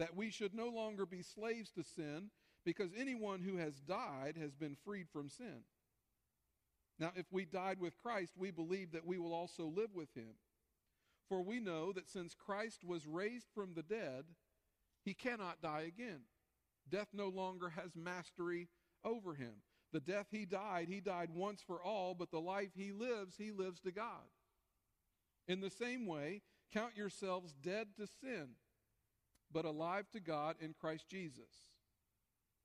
That 0.00 0.16
we 0.16 0.30
should 0.30 0.52
no 0.52 0.66
longer 0.66 1.06
be 1.06 1.22
slaves 1.22 1.70
to 1.76 1.84
sin, 1.84 2.30
because 2.64 2.90
anyone 2.98 3.42
who 3.42 3.58
has 3.58 3.78
died 3.78 4.36
has 4.36 4.56
been 4.56 4.76
freed 4.84 5.06
from 5.12 5.28
sin. 5.28 5.62
Now, 6.98 7.12
if 7.14 7.26
we 7.30 7.44
died 7.44 7.78
with 7.78 8.02
Christ, 8.02 8.32
we 8.36 8.50
believe 8.50 8.90
that 8.90 9.06
we 9.06 9.16
will 9.16 9.32
also 9.32 9.66
live 9.66 9.94
with 9.94 10.12
him. 10.16 10.34
For 11.28 11.42
we 11.42 11.60
know 11.60 11.92
that 11.92 12.08
since 12.08 12.34
Christ 12.34 12.82
was 12.84 13.06
raised 13.06 13.46
from 13.54 13.74
the 13.74 13.84
dead, 13.84 14.24
he 15.04 15.14
cannot 15.14 15.62
die 15.62 15.82
again. 15.82 16.22
Death 16.90 17.10
no 17.12 17.28
longer 17.28 17.68
has 17.68 17.94
mastery 17.94 18.70
over 19.04 19.34
him. 19.34 19.62
The 19.96 20.12
death 20.12 20.26
he 20.30 20.44
died, 20.44 20.88
he 20.90 21.00
died 21.00 21.30
once 21.34 21.62
for 21.66 21.82
all, 21.82 22.12
but 22.12 22.30
the 22.30 22.38
life 22.38 22.68
he 22.76 22.92
lives, 22.92 23.36
he 23.38 23.50
lives 23.50 23.80
to 23.80 23.90
God. 23.90 24.28
In 25.48 25.62
the 25.62 25.70
same 25.70 26.04
way, 26.04 26.42
count 26.70 26.98
yourselves 26.98 27.54
dead 27.54 27.86
to 27.96 28.06
sin, 28.06 28.48
but 29.50 29.64
alive 29.64 30.04
to 30.12 30.20
God 30.20 30.56
in 30.60 30.74
Christ 30.78 31.08
Jesus. 31.08 31.48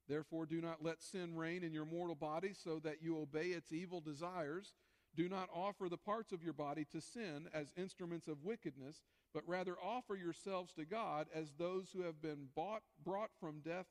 Therefore, 0.10 0.46
do 0.46 0.60
not 0.60 0.84
let 0.84 1.02
sin 1.02 1.38
reign 1.38 1.64
in 1.64 1.72
your 1.72 1.86
mortal 1.86 2.16
body 2.16 2.52
so 2.54 2.80
that 2.80 3.02
you 3.02 3.18
obey 3.18 3.52
its 3.52 3.72
evil 3.72 4.02
desires. 4.02 4.74
Do 5.16 5.30
not 5.30 5.48
offer 5.56 5.88
the 5.88 5.96
parts 5.96 6.34
of 6.34 6.44
your 6.44 6.52
body 6.52 6.86
to 6.92 7.00
sin 7.00 7.48
as 7.54 7.72
instruments 7.78 8.28
of 8.28 8.44
wickedness, 8.44 9.04
but 9.34 9.48
rather 9.48 9.78
offer 9.82 10.18
yourselves 10.18 10.74
to 10.74 10.84
God 10.84 11.28
as 11.34 11.54
those 11.54 11.92
who 11.94 12.02
have 12.02 12.22
been 12.22 12.50
bought, 12.54 12.82
brought 13.02 13.32
from 13.40 13.62
death 13.62 13.88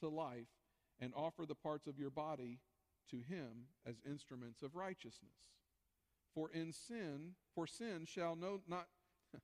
to 0.00 0.08
life, 0.08 0.48
and 0.98 1.12
offer 1.14 1.44
the 1.44 1.54
parts 1.54 1.86
of 1.86 1.98
your 1.98 2.08
body 2.08 2.60
to 3.10 3.16
him 3.16 3.66
as 3.86 3.96
instruments 4.08 4.62
of 4.62 4.76
righteousness. 4.76 5.52
For 6.34 6.50
in 6.50 6.72
sin, 6.72 7.34
for 7.54 7.66
sin 7.66 8.04
shall 8.06 8.36
no, 8.36 8.60
not 8.68 8.86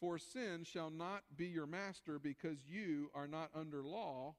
for 0.00 0.18
sin 0.18 0.64
shall 0.64 0.90
not 0.90 1.22
be 1.36 1.46
your 1.46 1.66
master 1.66 2.18
because 2.18 2.58
you 2.66 3.10
are 3.14 3.26
not 3.26 3.50
under 3.54 3.82
law 3.82 4.34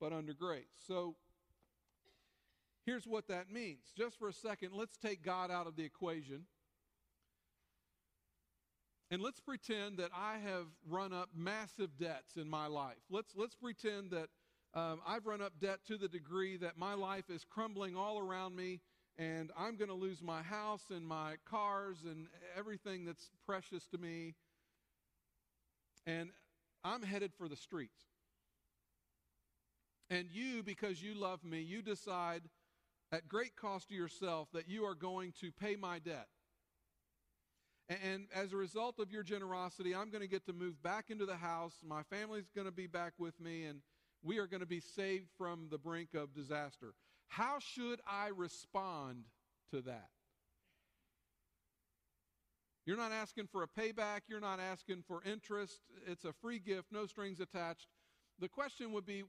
but 0.00 0.12
under 0.12 0.32
grace. 0.32 0.76
So 0.86 1.16
here's 2.84 3.06
what 3.06 3.28
that 3.28 3.50
means. 3.50 3.92
Just 3.96 4.18
for 4.18 4.28
a 4.28 4.32
second, 4.32 4.72
let's 4.72 4.96
take 4.96 5.22
God 5.22 5.50
out 5.50 5.66
of 5.66 5.76
the 5.76 5.84
equation. 5.84 6.44
And 9.10 9.22
let's 9.22 9.40
pretend 9.40 9.98
that 9.98 10.10
I 10.14 10.36
have 10.38 10.66
run 10.88 11.12
up 11.12 11.30
massive 11.34 11.96
debts 11.98 12.36
in 12.36 12.48
my 12.48 12.66
life. 12.66 12.98
Let's, 13.10 13.32
let's 13.34 13.54
pretend 13.54 14.10
that 14.10 14.28
um, 14.74 15.00
I've 15.06 15.26
run 15.26 15.40
up 15.40 15.52
debt 15.60 15.80
to 15.88 15.96
the 15.96 16.08
degree 16.08 16.56
that 16.58 16.76
my 16.76 16.94
life 16.94 17.30
is 17.30 17.44
crumbling 17.48 17.96
all 17.96 18.18
around 18.18 18.54
me, 18.54 18.80
and 19.16 19.50
I'm 19.58 19.76
going 19.76 19.88
to 19.88 19.94
lose 19.94 20.22
my 20.22 20.42
house 20.42 20.84
and 20.90 21.06
my 21.06 21.36
cars 21.44 21.98
and 22.04 22.26
everything 22.56 23.04
that's 23.04 23.30
precious 23.46 23.86
to 23.88 23.98
me. 23.98 24.34
And 26.06 26.30
I'm 26.84 27.02
headed 27.02 27.32
for 27.36 27.48
the 27.48 27.56
streets. 27.56 28.04
And 30.10 30.28
you, 30.32 30.62
because 30.62 31.02
you 31.02 31.14
love 31.14 31.44
me, 31.44 31.60
you 31.60 31.82
decide 31.82 32.42
at 33.12 33.28
great 33.28 33.56
cost 33.56 33.88
to 33.88 33.94
yourself 33.94 34.48
that 34.52 34.68
you 34.68 34.84
are 34.84 34.94
going 34.94 35.32
to 35.40 35.50
pay 35.50 35.76
my 35.76 35.98
debt. 35.98 36.28
And 37.88 38.26
as 38.34 38.52
a 38.52 38.56
result 38.56 38.98
of 38.98 39.10
your 39.10 39.22
generosity, 39.22 39.94
I'm 39.94 40.10
going 40.10 40.20
to 40.20 40.28
get 40.28 40.44
to 40.46 40.52
move 40.52 40.82
back 40.82 41.06
into 41.08 41.24
the 41.24 41.36
house. 41.36 41.74
My 41.82 42.02
family's 42.02 42.50
going 42.54 42.66
to 42.66 42.72
be 42.72 42.86
back 42.86 43.14
with 43.18 43.40
me, 43.40 43.64
and 43.64 43.80
we 44.22 44.38
are 44.38 44.46
going 44.46 44.60
to 44.60 44.66
be 44.66 44.80
saved 44.80 45.28
from 45.36 45.68
the 45.70 45.78
brink 45.78 46.14
of 46.14 46.34
disaster. 46.34 46.94
How 47.28 47.58
should 47.58 48.00
I 48.06 48.28
respond 48.28 49.24
to 49.70 49.80
that? 49.82 50.08
You're 52.86 52.96
not 52.96 53.12
asking 53.12 53.48
for 53.48 53.62
a 53.62 53.68
payback. 53.68 54.20
You're 54.28 54.40
not 54.40 54.60
asking 54.60 55.04
for 55.06 55.22
interest. 55.22 55.82
It's 56.06 56.24
a 56.24 56.32
free 56.32 56.58
gift, 56.58 56.88
no 56.90 57.04
strings 57.06 57.38
attached. 57.38 57.86
The 58.38 58.48
question 58.48 58.92
would 58.92 59.04
be 59.04 59.24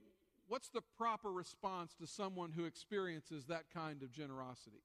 what's 0.47 0.69
the 0.69 0.81
proper 0.97 1.31
response 1.31 1.93
to 1.99 2.07
someone 2.07 2.53
who 2.53 2.63
experiences 2.63 3.47
that 3.47 3.65
kind 3.73 4.01
of 4.01 4.11
generosity? 4.13 4.83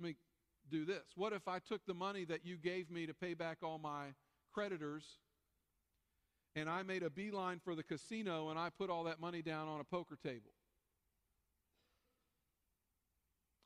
Let 0.00 0.08
me 0.08 0.16
do 0.70 0.86
this. 0.86 1.04
What 1.16 1.32
if 1.32 1.46
I 1.46 1.58
took 1.58 1.84
the 1.86 1.94
money 1.94 2.24
that 2.24 2.46
you 2.46 2.56
gave 2.56 2.90
me 2.90 3.06
to 3.06 3.14
pay 3.14 3.34
back 3.34 3.58
all 3.62 3.78
my 3.78 4.14
creditors 4.52 5.04
and 6.56 6.68
I 6.68 6.82
made 6.82 7.02
a 7.02 7.10
beeline 7.10 7.60
for 7.62 7.74
the 7.74 7.82
casino 7.82 8.50
and 8.50 8.58
I 8.58 8.70
put 8.70 8.90
all 8.90 9.04
that 9.04 9.20
money 9.20 9.42
down 9.42 9.68
on 9.68 9.80
a 9.80 9.84
poker 9.84 10.16
table? 10.22 10.52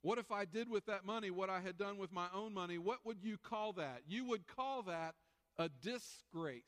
What 0.02 0.18
if 0.18 0.30
I 0.30 0.44
did 0.44 0.70
with 0.70 0.86
that 0.86 1.04
money 1.04 1.30
what 1.30 1.50
I 1.50 1.60
had 1.60 1.76
done 1.76 1.98
with 1.98 2.12
my 2.12 2.28
own 2.34 2.54
money? 2.54 2.78
What 2.78 2.98
would 3.04 3.22
you 3.22 3.36
call 3.36 3.72
that? 3.74 4.02
You 4.06 4.24
would 4.26 4.46
call 4.46 4.82
that 4.82 5.14
a 5.58 5.68
disgrace. 5.68 6.62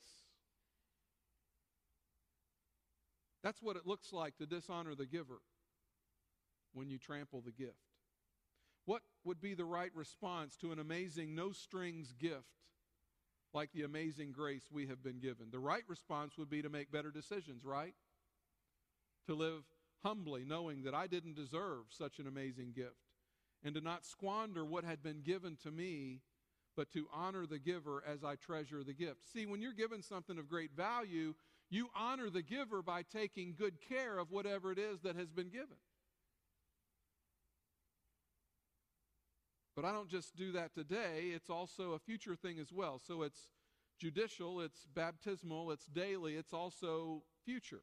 That's 3.42 3.62
what 3.62 3.76
it 3.76 3.86
looks 3.86 4.12
like 4.12 4.36
to 4.38 4.46
dishonor 4.46 4.94
the 4.94 5.06
giver 5.06 5.40
when 6.72 6.90
you 6.90 6.98
trample 6.98 7.40
the 7.40 7.52
gift. 7.52 7.76
What 8.84 9.02
would 9.24 9.40
be 9.40 9.54
the 9.54 9.64
right 9.64 9.90
response 9.94 10.56
to 10.56 10.72
an 10.72 10.78
amazing 10.78 11.34
no 11.34 11.52
strings 11.52 12.12
gift 12.12 12.44
like 13.52 13.70
the 13.72 13.82
amazing 13.82 14.32
grace 14.32 14.64
we 14.70 14.86
have 14.86 15.02
been 15.02 15.18
given. 15.18 15.48
The 15.50 15.58
right 15.58 15.82
response 15.88 16.38
would 16.38 16.50
be 16.50 16.62
to 16.62 16.68
make 16.68 16.92
better 16.92 17.10
decisions, 17.10 17.64
right? 17.64 17.94
To 19.26 19.34
live 19.34 19.64
humbly, 20.02 20.44
knowing 20.46 20.82
that 20.84 20.94
I 20.94 21.06
didn't 21.06 21.36
deserve 21.36 21.84
such 21.90 22.18
an 22.18 22.26
amazing 22.26 22.72
gift, 22.74 22.96
and 23.62 23.74
to 23.74 23.80
not 23.80 24.04
squander 24.06 24.64
what 24.64 24.84
had 24.84 25.02
been 25.02 25.22
given 25.22 25.56
to 25.62 25.70
me, 25.70 26.20
but 26.76 26.90
to 26.92 27.06
honor 27.12 27.46
the 27.46 27.58
giver 27.58 28.02
as 28.06 28.24
I 28.24 28.36
treasure 28.36 28.82
the 28.82 28.94
gift. 28.94 29.28
See, 29.32 29.46
when 29.46 29.60
you're 29.60 29.72
given 29.72 30.02
something 30.02 30.38
of 30.38 30.48
great 30.48 30.70
value, 30.74 31.34
you 31.68 31.88
honor 31.94 32.30
the 32.30 32.42
giver 32.42 32.82
by 32.82 33.02
taking 33.02 33.54
good 33.58 33.74
care 33.86 34.18
of 34.18 34.30
whatever 34.30 34.72
it 34.72 34.78
is 34.78 35.00
that 35.02 35.16
has 35.16 35.30
been 35.30 35.50
given. 35.50 35.76
But 39.76 39.84
I 39.84 39.92
don't 39.92 40.08
just 40.08 40.36
do 40.36 40.52
that 40.52 40.74
today, 40.74 41.30
it's 41.34 41.48
also 41.50 41.92
a 41.92 41.98
future 41.98 42.36
thing 42.36 42.58
as 42.58 42.72
well. 42.72 42.98
So 43.04 43.22
it's 43.22 43.48
judicial, 43.98 44.60
it's 44.60 44.86
baptismal, 44.94 45.70
it's 45.70 45.86
daily, 45.86 46.34
it's 46.36 46.52
also 46.52 47.22
future. 47.44 47.82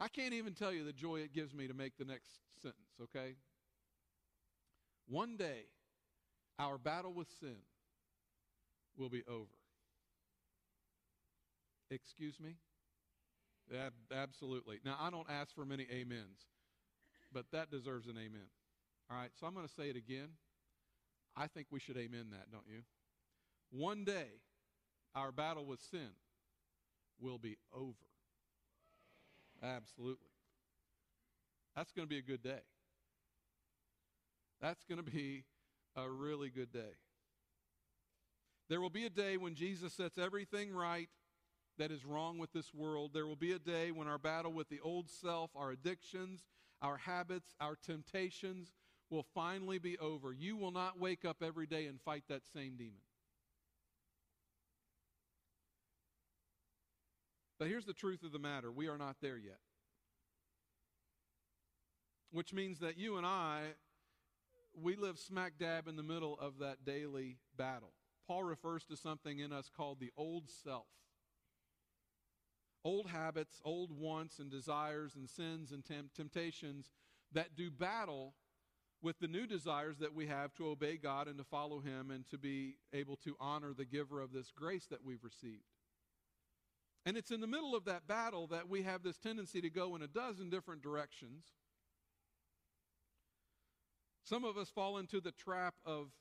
I 0.00 0.08
can't 0.08 0.34
even 0.34 0.54
tell 0.54 0.72
you 0.72 0.84
the 0.84 0.92
joy 0.92 1.20
it 1.20 1.32
gives 1.32 1.54
me 1.54 1.68
to 1.68 1.74
make 1.74 1.96
the 1.96 2.04
next 2.04 2.30
sentence, 2.60 2.90
okay? 3.00 3.36
One 5.06 5.36
day, 5.36 5.66
our 6.58 6.78
battle 6.78 7.12
with 7.14 7.28
sin 7.40 7.58
will 8.96 9.08
be 9.10 9.22
over. 9.28 9.58
Excuse 11.90 12.40
me? 12.40 12.56
Ab- 13.74 13.92
absolutely. 14.12 14.80
Now, 14.84 14.96
I 15.00 15.10
don't 15.10 15.28
ask 15.30 15.54
for 15.54 15.64
many 15.64 15.86
amens, 15.90 16.46
but 17.32 17.46
that 17.52 17.70
deserves 17.70 18.08
an 18.08 18.18
amen. 18.18 18.48
All 19.12 19.18
right, 19.18 19.30
so 19.38 19.46
I'm 19.46 19.52
going 19.52 19.66
to 19.66 19.72
say 19.72 19.90
it 19.90 19.96
again. 19.96 20.28
I 21.36 21.46
think 21.46 21.66
we 21.70 21.80
should 21.80 21.98
amen 21.98 22.28
that, 22.30 22.50
don't 22.50 22.66
you? 22.66 22.82
One 23.70 24.04
day, 24.04 24.40
our 25.14 25.30
battle 25.30 25.66
with 25.66 25.80
sin 25.82 26.12
will 27.20 27.36
be 27.36 27.58
over. 27.74 27.92
Absolutely. 29.62 30.28
That's 31.76 31.92
going 31.92 32.08
to 32.08 32.08
be 32.08 32.18
a 32.18 32.22
good 32.22 32.42
day. 32.42 32.62
That's 34.62 34.82
going 34.84 35.02
to 35.02 35.10
be 35.10 35.44
a 35.94 36.08
really 36.08 36.48
good 36.48 36.72
day. 36.72 36.96
There 38.70 38.80
will 38.80 38.90
be 38.90 39.04
a 39.04 39.10
day 39.10 39.36
when 39.36 39.54
Jesus 39.54 39.92
sets 39.92 40.16
everything 40.16 40.72
right 40.72 41.10
that 41.78 41.90
is 41.90 42.06
wrong 42.06 42.38
with 42.38 42.52
this 42.52 42.72
world. 42.72 43.10
There 43.12 43.26
will 43.26 43.36
be 43.36 43.52
a 43.52 43.58
day 43.58 43.90
when 43.90 44.08
our 44.08 44.18
battle 44.18 44.52
with 44.52 44.70
the 44.70 44.80
old 44.80 45.10
self, 45.10 45.50
our 45.54 45.70
addictions, 45.70 46.44
our 46.80 46.96
habits, 46.96 47.54
our 47.60 47.76
temptations 47.76 48.72
will 49.12 49.26
finally 49.34 49.78
be 49.78 49.98
over. 49.98 50.32
You 50.32 50.56
will 50.56 50.70
not 50.70 50.98
wake 50.98 51.24
up 51.24 51.42
every 51.42 51.66
day 51.66 51.86
and 51.86 52.00
fight 52.00 52.24
that 52.28 52.42
same 52.54 52.76
demon. 52.76 53.02
But 57.58 57.68
here's 57.68 57.84
the 57.84 57.92
truth 57.92 58.24
of 58.24 58.32
the 58.32 58.38
matter 58.38 58.72
we 58.72 58.88
are 58.88 58.96
not 58.98 59.16
there 59.20 59.36
yet. 59.36 59.58
Which 62.32 62.54
means 62.54 62.80
that 62.80 62.96
you 62.96 63.18
and 63.18 63.26
I, 63.26 63.74
we 64.74 64.96
live 64.96 65.18
smack 65.18 65.52
dab 65.60 65.86
in 65.86 65.96
the 65.96 66.02
middle 66.02 66.38
of 66.40 66.58
that 66.60 66.84
daily 66.86 67.36
battle. 67.56 67.92
Paul 68.26 68.44
refers 68.44 68.84
to 68.86 68.96
something 68.96 69.38
in 69.38 69.52
us 69.52 69.70
called 69.74 70.00
the 70.00 70.10
old 70.16 70.48
self. 70.48 70.86
Old 72.82 73.10
habits, 73.10 73.60
old 73.62 73.92
wants 73.92 74.38
and 74.38 74.50
desires 74.50 75.14
and 75.14 75.28
sins 75.28 75.70
and 75.70 75.84
temptations 76.16 76.90
that 77.32 77.54
do 77.54 77.70
battle 77.70 78.34
with 79.02 79.18
the 79.18 79.28
new 79.28 79.46
desires 79.46 79.98
that 79.98 80.14
we 80.14 80.26
have 80.28 80.54
to 80.54 80.68
obey 80.68 80.96
God 80.96 81.26
and 81.26 81.36
to 81.38 81.44
follow 81.44 81.80
Him 81.80 82.10
and 82.10 82.28
to 82.30 82.38
be 82.38 82.76
able 82.92 83.16
to 83.24 83.36
honor 83.40 83.72
the 83.76 83.84
giver 83.84 84.20
of 84.20 84.32
this 84.32 84.52
grace 84.54 84.86
that 84.86 85.04
we've 85.04 85.24
received. 85.24 85.64
And 87.04 87.16
it's 87.16 87.32
in 87.32 87.40
the 87.40 87.48
middle 87.48 87.74
of 87.74 87.84
that 87.86 88.06
battle 88.06 88.46
that 88.48 88.68
we 88.68 88.82
have 88.82 89.02
this 89.02 89.18
tendency 89.18 89.60
to 89.60 89.70
go 89.70 89.96
in 89.96 90.02
a 90.02 90.06
dozen 90.06 90.50
different 90.50 90.82
directions. 90.82 91.44
Some 94.24 94.44
of 94.44 94.56
us 94.56 94.70
fall 94.70 94.98
into 94.98 95.20
the 95.20 95.32
trap 95.32 95.74
of 95.84 96.12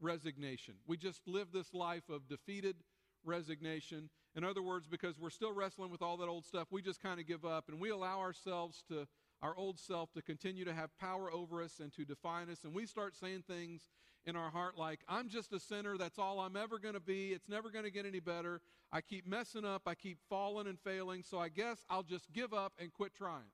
resignation. 0.00 0.74
We 0.86 0.98
just 0.98 1.26
live 1.26 1.48
this 1.52 1.72
life 1.72 2.08
of 2.10 2.28
defeated 2.28 2.76
resignation. 3.24 4.10
In 4.36 4.44
other 4.44 4.62
words, 4.62 4.86
because 4.86 5.18
we're 5.18 5.30
still 5.30 5.52
wrestling 5.52 5.90
with 5.90 6.02
all 6.02 6.18
that 6.18 6.28
old 6.28 6.44
stuff, 6.44 6.68
we 6.70 6.82
just 6.82 7.02
kind 7.02 7.18
of 7.18 7.26
give 7.26 7.44
up 7.44 7.68
and 7.68 7.80
we 7.80 7.90
allow 7.90 8.20
ourselves 8.20 8.82
to, 8.88 9.06
our 9.42 9.56
old 9.56 9.78
self, 9.78 10.12
to 10.12 10.22
continue 10.22 10.64
to 10.64 10.74
have 10.74 10.96
power 10.98 11.32
over 11.32 11.62
us 11.62 11.80
and 11.80 11.92
to 11.94 12.04
define 12.04 12.50
us. 12.50 12.64
And 12.64 12.74
we 12.74 12.86
start 12.86 13.16
saying 13.16 13.44
things 13.46 13.88
in 14.24 14.36
our 14.36 14.50
heart 14.50 14.76
like, 14.76 15.00
I'm 15.08 15.28
just 15.28 15.52
a 15.52 15.60
sinner. 15.60 15.96
That's 15.96 16.18
all 16.18 16.40
I'm 16.40 16.56
ever 16.56 16.78
going 16.78 16.94
to 16.94 17.00
be. 17.00 17.28
It's 17.28 17.48
never 17.48 17.70
going 17.70 17.84
to 17.84 17.90
get 17.90 18.04
any 18.04 18.20
better. 18.20 18.60
I 18.92 19.00
keep 19.00 19.26
messing 19.26 19.64
up. 19.64 19.82
I 19.86 19.94
keep 19.94 20.18
falling 20.28 20.66
and 20.66 20.78
failing. 20.80 21.22
So 21.22 21.38
I 21.38 21.48
guess 21.48 21.84
I'll 21.88 22.02
just 22.02 22.32
give 22.32 22.52
up 22.52 22.72
and 22.78 22.92
quit 22.92 23.14
trying. 23.14 23.52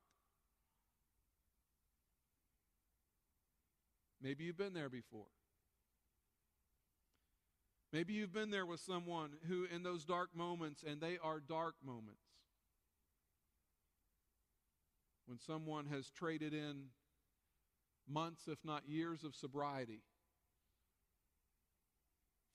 Maybe 4.22 4.44
you've 4.44 4.56
been 4.56 4.72
there 4.72 4.88
before. 4.88 5.26
Maybe 7.92 8.14
you've 8.14 8.32
been 8.32 8.50
there 8.50 8.66
with 8.66 8.80
someone 8.80 9.30
who, 9.46 9.66
in 9.72 9.84
those 9.84 10.04
dark 10.04 10.34
moments, 10.34 10.82
and 10.82 11.00
they 11.00 11.18
are 11.22 11.38
dark 11.38 11.74
moments, 11.84 12.23
when 15.26 15.38
someone 15.38 15.86
has 15.86 16.10
traded 16.10 16.52
in 16.52 16.86
months, 18.08 18.42
if 18.48 18.58
not 18.64 18.88
years, 18.88 19.24
of 19.24 19.34
sobriety 19.34 20.02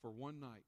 for 0.00 0.10
one 0.10 0.40
night. 0.40 0.64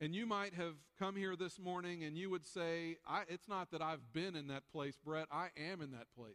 And 0.00 0.14
you 0.16 0.26
might 0.26 0.54
have 0.54 0.74
come 0.98 1.14
here 1.14 1.36
this 1.36 1.60
morning 1.60 2.02
and 2.02 2.18
you 2.18 2.28
would 2.28 2.44
say, 2.44 2.96
It's 3.28 3.48
not 3.48 3.70
that 3.70 3.80
I've 3.80 4.12
been 4.12 4.34
in 4.34 4.48
that 4.48 4.64
place, 4.72 4.96
Brett. 5.02 5.28
I 5.30 5.50
am 5.56 5.80
in 5.80 5.92
that 5.92 6.08
place. 6.16 6.34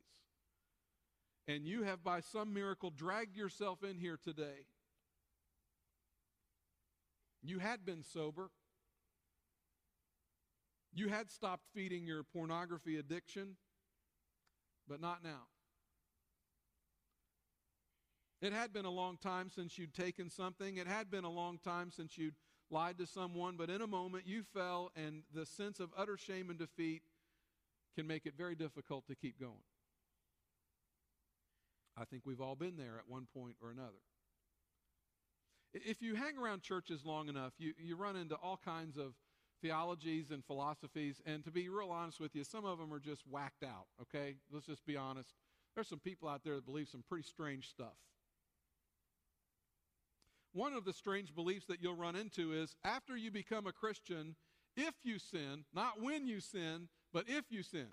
And 1.50 1.66
you 1.66 1.84
have, 1.84 2.04
by 2.04 2.22
some 2.22 2.54
miracle, 2.54 2.90
dragged 2.90 3.36
yourself 3.36 3.84
in 3.84 3.98
here 3.98 4.18
today. 4.22 4.68
You 7.44 7.60
had 7.60 7.86
been 7.86 8.04
sober. 8.04 8.52
You 10.94 11.10
had 11.10 11.30
stopped 11.30 11.64
feeding 11.74 12.06
your 12.06 12.24
pornography 12.24 12.98
addiction, 12.98 13.58
but 14.88 15.00
not 15.00 15.24
now. 15.24 15.48
It 18.42 18.54
had 18.54 18.72
been 18.72 18.86
a 18.86 18.92
long 18.92 19.18
time 19.18 19.50
since 19.50 19.78
you'd 19.78 19.94
taken 19.94 20.30
something. 20.30 20.78
It 20.78 20.88
had 20.88 21.10
been 21.10 21.24
a 21.24 21.30
long 21.30 21.58
time 21.58 21.92
since 21.92 22.18
you'd 22.18 22.36
lied 22.70 22.98
to 23.00 23.08
someone, 23.08 23.56
but 23.58 23.70
in 23.70 23.82
a 23.82 23.88
moment 23.88 24.28
you 24.28 24.44
fell, 24.54 24.92
and 24.96 25.24
the 25.34 25.46
sense 25.46 25.80
of 25.80 25.90
utter 25.98 26.18
shame 26.18 26.50
and 26.50 26.60
defeat 26.60 27.02
can 27.96 28.06
make 28.06 28.26
it 28.26 28.36
very 28.38 28.56
difficult 28.56 29.08
to 29.08 29.16
keep 29.16 29.40
going. 29.40 29.64
I 32.00 32.06
think 32.06 32.24
we've 32.26 32.42
all 32.42 32.56
been 32.56 32.78
there 32.78 32.98
at 33.00 33.10
one 33.10 33.28
point 33.34 33.56
or 33.62 33.72
another. 33.72 34.04
If 35.74 36.02
you 36.02 36.16
hang 36.16 36.38
around 36.38 36.62
churches 36.62 37.04
long 37.04 37.28
enough, 37.30 37.54
you, 37.58 37.74
you 37.78 37.96
run 37.96 38.16
into 38.16 38.36
all 38.36 38.60
kinds 38.64 38.98
of 38.98 39.14
theologies 39.62 40.32
and 40.32 40.44
philosophies, 40.46 41.22
and 41.26 41.44
to 41.44 41.52
be 41.52 41.70
real 41.70 41.90
honest 41.90 42.20
with 42.20 42.36
you, 42.36 42.44
some 42.44 42.66
of 42.66 42.78
them 42.78 42.94
are 42.94 43.00
just 43.00 43.24
whacked 43.30 43.64
out, 43.64 43.88
okay? 44.02 44.36
Let's 44.52 44.66
just 44.66 44.86
be 44.86 44.98
honest. 44.98 45.34
There's 45.76 45.88
some 45.88 46.00
people 46.00 46.28
out 46.28 46.44
there 46.44 46.56
that 46.56 46.66
believe 46.66 46.90
some 46.90 47.04
pretty 47.08 47.28
strange 47.28 47.70
stuff. 47.70 47.98
One 50.54 50.74
of 50.74 50.86
the 50.86 50.94
strange 50.94 51.36
beliefs 51.36 51.66
that 51.68 51.82
you'll 51.82 51.96
run 51.96 52.16
into 52.16 52.54
is 52.54 52.76
after 52.84 53.16
you 53.16 53.30
become 53.32 53.68
a 53.68 53.72
Christian, 53.72 54.36
if 54.76 54.94
you 55.04 55.20
sin, 55.20 55.66
not 55.74 56.02
when 56.02 56.26
you 56.28 56.40
sin, 56.40 56.90
but 57.14 57.26
if 57.28 57.46
you 57.50 57.64
sin, 57.64 57.88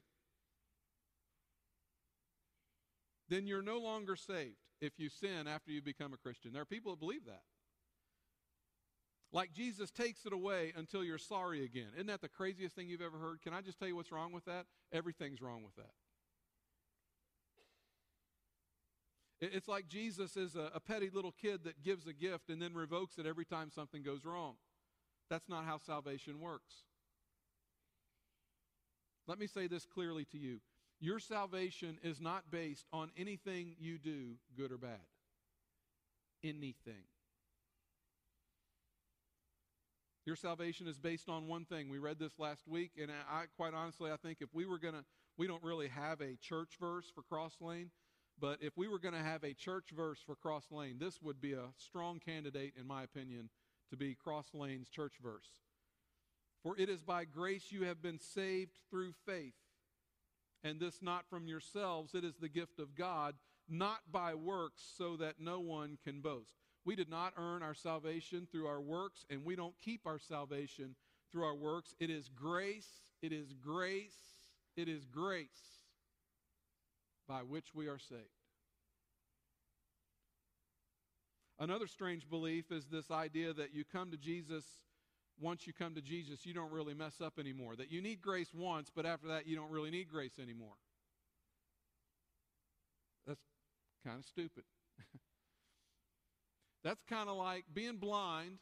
then 3.28 3.46
you're 3.46 3.62
no 3.62 3.78
longer 3.78 4.16
saved 4.16 4.56
if 4.80 4.92
you 4.98 5.08
sin 5.08 5.46
after 5.46 5.70
you 5.70 5.82
become 5.82 6.12
a 6.12 6.16
Christian. 6.18 6.52
There 6.52 6.62
are 6.62 6.66
people 6.66 6.92
that 6.92 7.00
believe 7.00 7.24
that. 7.26 7.42
Like 9.34 9.52
Jesus 9.52 9.90
takes 9.90 10.24
it 10.26 10.32
away 10.32 10.72
until 10.76 11.02
you're 11.02 11.18
sorry 11.18 11.64
again. 11.64 11.88
Isn't 11.96 12.06
that 12.06 12.20
the 12.20 12.28
craziest 12.28 12.76
thing 12.76 12.88
you've 12.88 13.02
ever 13.02 13.18
heard? 13.18 13.42
Can 13.42 13.52
I 13.52 13.62
just 13.62 13.80
tell 13.80 13.88
you 13.88 13.96
what's 13.96 14.12
wrong 14.12 14.32
with 14.32 14.44
that? 14.44 14.66
Everything's 14.92 15.42
wrong 15.42 15.64
with 15.64 15.74
that. 15.74 15.90
It's 19.40 19.66
like 19.66 19.88
Jesus 19.88 20.36
is 20.36 20.54
a, 20.54 20.70
a, 20.72 20.80
petty 20.80 21.10
little 21.12 21.32
kid 21.32 21.64
that 21.64 21.82
gives 21.82 22.06
a 22.06 22.12
gift 22.12 22.48
and 22.48 22.62
then 22.62 22.72
revokes 22.72 23.18
it 23.18 23.26
every 23.26 23.44
time 23.44 23.70
something 23.74 24.04
goes 24.04 24.24
wrong. 24.24 24.54
That's 25.28 25.48
not 25.48 25.64
how 25.64 25.78
salvation 25.78 26.40
works. 26.40 26.84
Let 29.26 29.40
me 29.40 29.48
say 29.48 29.66
this 29.66 29.84
clearly 29.84 30.24
to 30.26 30.38
you 30.38 30.60
your 31.00 31.18
salvation 31.18 31.98
is 32.04 32.20
not 32.20 32.52
based 32.52 32.86
on 32.92 33.10
anything 33.18 33.74
you 33.80 33.98
do, 33.98 34.36
good 34.56 34.70
or 34.70 34.78
bad. 34.78 35.00
Anything. 36.44 37.02
Your 40.26 40.36
salvation 40.36 40.86
is 40.86 40.98
based 40.98 41.28
on 41.28 41.46
one 41.46 41.64
thing. 41.64 41.88
We 41.88 41.98
read 41.98 42.18
this 42.18 42.38
last 42.38 42.66
week, 42.66 42.92
and 43.00 43.10
I 43.10 43.44
quite 43.56 43.74
honestly, 43.74 44.10
I 44.10 44.16
think 44.16 44.38
if 44.40 44.48
we 44.54 44.64
were 44.64 44.78
going 44.78 44.94
to, 44.94 45.04
we 45.36 45.46
don't 45.46 45.62
really 45.62 45.88
have 45.88 46.20
a 46.20 46.36
church 46.36 46.76
verse 46.80 47.10
for 47.14 47.22
Cross 47.22 47.56
Lane, 47.60 47.90
but 48.40 48.58
if 48.62 48.76
we 48.76 48.88
were 48.88 48.98
going 48.98 49.14
to 49.14 49.20
have 49.20 49.44
a 49.44 49.52
church 49.52 49.90
verse 49.94 50.20
for 50.24 50.34
Cross 50.34 50.70
Lane, 50.70 50.96
this 50.98 51.20
would 51.20 51.40
be 51.40 51.52
a 51.52 51.72
strong 51.76 52.20
candidate, 52.20 52.72
in 52.78 52.86
my 52.86 53.02
opinion, 53.02 53.50
to 53.90 53.96
be 53.96 54.14
Cross 54.14 54.48
Lane's 54.54 54.88
church 54.88 55.14
verse. 55.22 55.60
For 56.62 56.74
it 56.78 56.88
is 56.88 57.02
by 57.02 57.26
grace 57.26 57.70
you 57.70 57.84
have 57.84 58.00
been 58.00 58.18
saved 58.18 58.78
through 58.90 59.12
faith 59.26 59.54
and 60.64 60.80
this 60.80 61.02
not 61.02 61.28
from 61.28 61.46
yourselves, 61.46 62.14
it 62.14 62.24
is 62.24 62.36
the 62.36 62.48
gift 62.48 62.80
of 62.80 62.96
God, 62.96 63.34
not 63.68 64.00
by 64.10 64.34
works, 64.34 64.82
so 64.96 65.16
that 65.18 65.34
no 65.38 65.60
one 65.60 65.98
can 66.02 66.22
boast. 66.22 66.63
We 66.84 66.96
did 66.96 67.08
not 67.08 67.32
earn 67.36 67.62
our 67.62 67.74
salvation 67.74 68.46
through 68.50 68.66
our 68.66 68.80
works, 68.80 69.24
and 69.30 69.44
we 69.44 69.56
don't 69.56 69.74
keep 69.82 70.06
our 70.06 70.18
salvation 70.18 70.94
through 71.32 71.44
our 71.44 71.54
works. 71.54 71.94
It 71.98 72.10
is 72.10 72.28
grace, 72.28 72.88
it 73.22 73.32
is 73.32 73.52
grace, 73.52 74.16
it 74.76 74.88
is 74.88 75.04
grace 75.06 75.48
by 77.26 77.40
which 77.40 77.74
we 77.74 77.88
are 77.88 77.98
saved. 77.98 78.20
Another 81.58 81.86
strange 81.86 82.28
belief 82.28 82.70
is 82.70 82.86
this 82.86 83.10
idea 83.10 83.52
that 83.52 83.72
you 83.72 83.84
come 83.84 84.10
to 84.10 84.16
Jesus 84.16 84.64
once 85.40 85.66
you 85.66 85.72
come 85.72 85.94
to 85.94 86.00
Jesus, 86.00 86.46
you 86.46 86.54
don't 86.54 86.70
really 86.70 86.94
mess 86.94 87.20
up 87.20 87.38
anymore. 87.38 87.76
That 87.76 87.90
you 87.90 88.00
need 88.00 88.22
grace 88.22 88.54
once, 88.54 88.90
but 88.94 89.04
after 89.04 89.28
that, 89.28 89.46
you 89.46 89.56
don't 89.56 89.70
really 89.70 89.90
need 89.90 90.08
grace 90.08 90.38
anymore. 90.40 90.74
That's 93.26 93.40
kind 94.04 94.18
of 94.18 94.24
stupid. 94.24 94.64
That's 96.84 97.02
kind 97.08 97.28
of 97.28 97.36
like 97.36 97.64
being 97.72 97.96
blind 97.96 98.58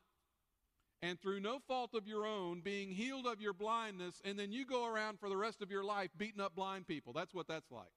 and 1.03 1.21
through 1.21 1.41
no 1.41 1.59
fault 1.67 1.91
of 1.95 2.07
your 2.07 2.25
own 2.25 2.61
being 2.61 2.91
healed 2.91 3.27
of 3.27 3.41
your 3.41 3.53
blindness, 3.53 4.23
and 4.25 4.39
then 4.39 4.53
you 4.53 4.65
go 4.65 4.87
around 4.87 5.19
for 5.19 5.29
the 5.29 5.37
rest 5.37 5.61
of 5.61 5.71
your 5.71 5.85
life 5.85 6.11
beating 6.17 6.41
up 6.41 6.55
blind 6.55 6.87
people. 6.87 7.13
That's 7.13 7.35
what 7.35 7.49
that's 7.49 7.71
like. 7.71 7.93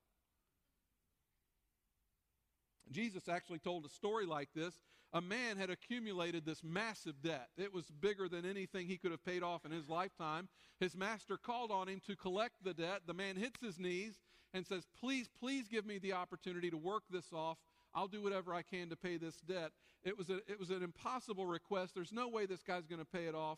Jesus 2.92 3.30
actually 3.30 3.60
told 3.60 3.86
a 3.86 3.90
story 3.90 4.26
like 4.26 4.50
this. 4.56 4.74
A 5.14 5.22
man 5.22 5.58
had 5.58 5.70
accumulated 5.70 6.46
this 6.46 6.64
massive 6.64 7.22
debt. 7.22 7.48
It 7.58 7.74
was 7.74 7.86
bigger 7.86 8.28
than 8.28 8.46
anything 8.46 8.88
he 8.88 8.98
could 8.98 9.12
have 9.12 9.24
paid 9.24 9.44
off 9.44 9.66
in 9.66 9.72
his 9.72 9.88
lifetime. 9.88 10.50
His 10.80 10.96
master 10.96 11.38
called 11.38 11.72
on 11.72 11.88
him 11.88 12.02
to 12.08 12.16
collect 12.16 12.64
the 12.64 12.74
debt. 12.74 13.02
The 13.08 13.14
man 13.14 13.38
hits 13.38 13.62
his 13.62 13.80
knees 13.80 14.16
and 14.54 14.66
says, 14.66 14.84
Please, 15.00 15.30
please 15.40 15.68
give 15.68 15.86
me 15.86 16.00
the 16.00 16.14
opportunity 16.14 16.70
to 16.70 16.78
work 16.78 17.04
this 17.10 17.32
off. 17.32 17.58
I'll 17.96 18.08
do 18.08 18.22
whatever 18.22 18.54
I 18.54 18.62
can 18.62 18.90
to 18.90 18.98
pay 18.98 19.18
this 19.18 19.38
debt. 19.38 19.72
It 20.04 20.18
was, 20.18 20.30
a, 20.30 20.38
it 20.48 20.60
was 20.60 20.70
an 20.70 20.84
impossible 20.84 21.48
request. 21.48 21.96
There's 21.96 22.12
no 22.12 22.28
way 22.28 22.46
this 22.46 22.62
guy's 22.62 22.86
going 22.86 23.00
to 23.00 23.06
pay 23.06 23.26
it 23.26 23.36
off. 23.36 23.58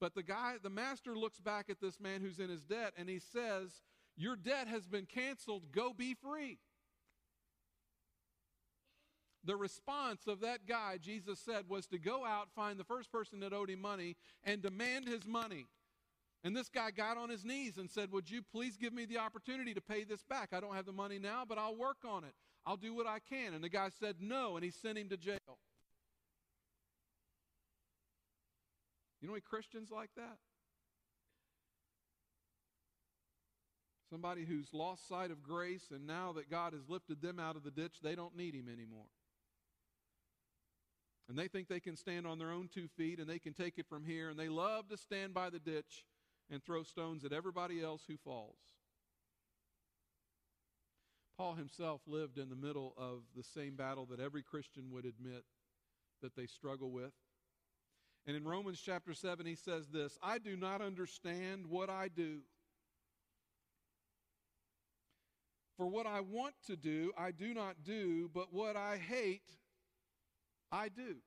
But 0.00 0.14
the 0.14 0.22
guy, 0.22 0.56
the 0.62 0.70
master 0.70 1.16
looks 1.16 1.40
back 1.40 1.70
at 1.70 1.80
this 1.80 1.98
man 1.98 2.20
who's 2.20 2.38
in 2.38 2.50
his 2.50 2.62
debt 2.62 2.92
and 2.96 3.08
he 3.08 3.18
says, 3.18 3.82
Your 4.16 4.36
debt 4.36 4.68
has 4.68 4.86
been 4.86 5.06
canceled. 5.06 5.72
Go 5.72 5.92
be 5.92 6.14
free. 6.14 6.58
The 9.44 9.56
response 9.56 10.26
of 10.26 10.40
that 10.40 10.66
guy, 10.66 10.98
Jesus 11.00 11.40
said, 11.40 11.64
was 11.68 11.86
to 11.86 11.98
go 11.98 12.24
out, 12.26 12.48
find 12.54 12.78
the 12.78 12.84
first 12.84 13.10
person 13.10 13.40
that 13.40 13.52
owed 13.52 13.70
him 13.70 13.80
money, 13.80 14.16
and 14.44 14.60
demand 14.60 15.08
his 15.08 15.26
money. 15.26 15.66
And 16.44 16.54
this 16.54 16.68
guy 16.68 16.90
got 16.90 17.16
on 17.16 17.30
his 17.30 17.44
knees 17.44 17.78
and 17.78 17.90
said, 17.90 18.12
Would 18.12 18.30
you 18.30 18.42
please 18.42 18.76
give 18.76 18.92
me 18.92 19.06
the 19.06 19.18
opportunity 19.18 19.74
to 19.74 19.80
pay 19.80 20.04
this 20.04 20.22
back? 20.22 20.50
I 20.52 20.60
don't 20.60 20.74
have 20.74 20.86
the 20.86 20.92
money 20.92 21.18
now, 21.18 21.44
but 21.48 21.58
I'll 21.58 21.76
work 21.76 21.98
on 22.06 22.24
it. 22.24 22.34
I'll 22.68 22.76
do 22.76 22.92
what 22.92 23.06
I 23.06 23.18
can. 23.18 23.54
And 23.54 23.64
the 23.64 23.70
guy 23.70 23.88
said 23.98 24.16
no, 24.20 24.56
and 24.56 24.62
he 24.62 24.70
sent 24.70 24.98
him 24.98 25.08
to 25.08 25.16
jail. 25.16 25.38
You 29.22 29.28
know 29.28 29.32
any 29.32 29.40
Christians 29.40 29.88
like 29.90 30.10
that? 30.16 30.36
Somebody 34.10 34.44
who's 34.44 34.68
lost 34.74 35.08
sight 35.08 35.30
of 35.30 35.42
grace, 35.42 35.86
and 35.90 36.06
now 36.06 36.32
that 36.32 36.50
God 36.50 36.74
has 36.74 36.82
lifted 36.90 37.22
them 37.22 37.40
out 37.40 37.56
of 37.56 37.64
the 37.64 37.70
ditch, 37.70 37.96
they 38.02 38.14
don't 38.14 38.36
need 38.36 38.54
him 38.54 38.68
anymore. 38.70 39.08
And 41.26 41.38
they 41.38 41.48
think 41.48 41.68
they 41.68 41.80
can 41.80 41.96
stand 41.96 42.26
on 42.26 42.38
their 42.38 42.50
own 42.50 42.68
two 42.72 42.88
feet 42.98 43.18
and 43.18 43.28
they 43.28 43.38
can 43.38 43.54
take 43.54 43.78
it 43.78 43.86
from 43.88 44.04
here. 44.04 44.28
And 44.28 44.38
they 44.38 44.48
love 44.48 44.88
to 44.88 44.96
stand 44.98 45.32
by 45.32 45.48
the 45.48 45.58
ditch 45.58 46.04
and 46.50 46.62
throw 46.62 46.82
stones 46.82 47.24
at 47.24 47.32
everybody 47.32 47.82
else 47.82 48.02
who 48.06 48.16
falls. 48.18 48.77
Paul 51.38 51.54
himself 51.54 52.00
lived 52.08 52.36
in 52.36 52.48
the 52.48 52.56
middle 52.56 52.94
of 52.98 53.20
the 53.36 53.44
same 53.44 53.76
battle 53.76 54.06
that 54.06 54.18
every 54.18 54.42
Christian 54.42 54.90
would 54.90 55.04
admit 55.04 55.44
that 56.20 56.34
they 56.34 56.46
struggle 56.46 56.90
with. 56.90 57.12
And 58.26 58.36
in 58.36 58.44
Romans 58.44 58.82
chapter 58.84 59.14
7, 59.14 59.46
he 59.46 59.54
says 59.54 59.86
this 59.88 60.18
I 60.20 60.38
do 60.38 60.56
not 60.56 60.82
understand 60.82 61.66
what 61.68 61.88
I 61.88 62.08
do. 62.08 62.40
For 65.76 65.86
what 65.86 66.06
I 66.08 66.20
want 66.20 66.54
to 66.66 66.76
do, 66.76 67.12
I 67.16 67.30
do 67.30 67.54
not 67.54 67.84
do, 67.84 68.28
but 68.34 68.52
what 68.52 68.76
I 68.76 68.96
hate, 68.96 69.48
I 70.72 70.88
do. 70.88 71.18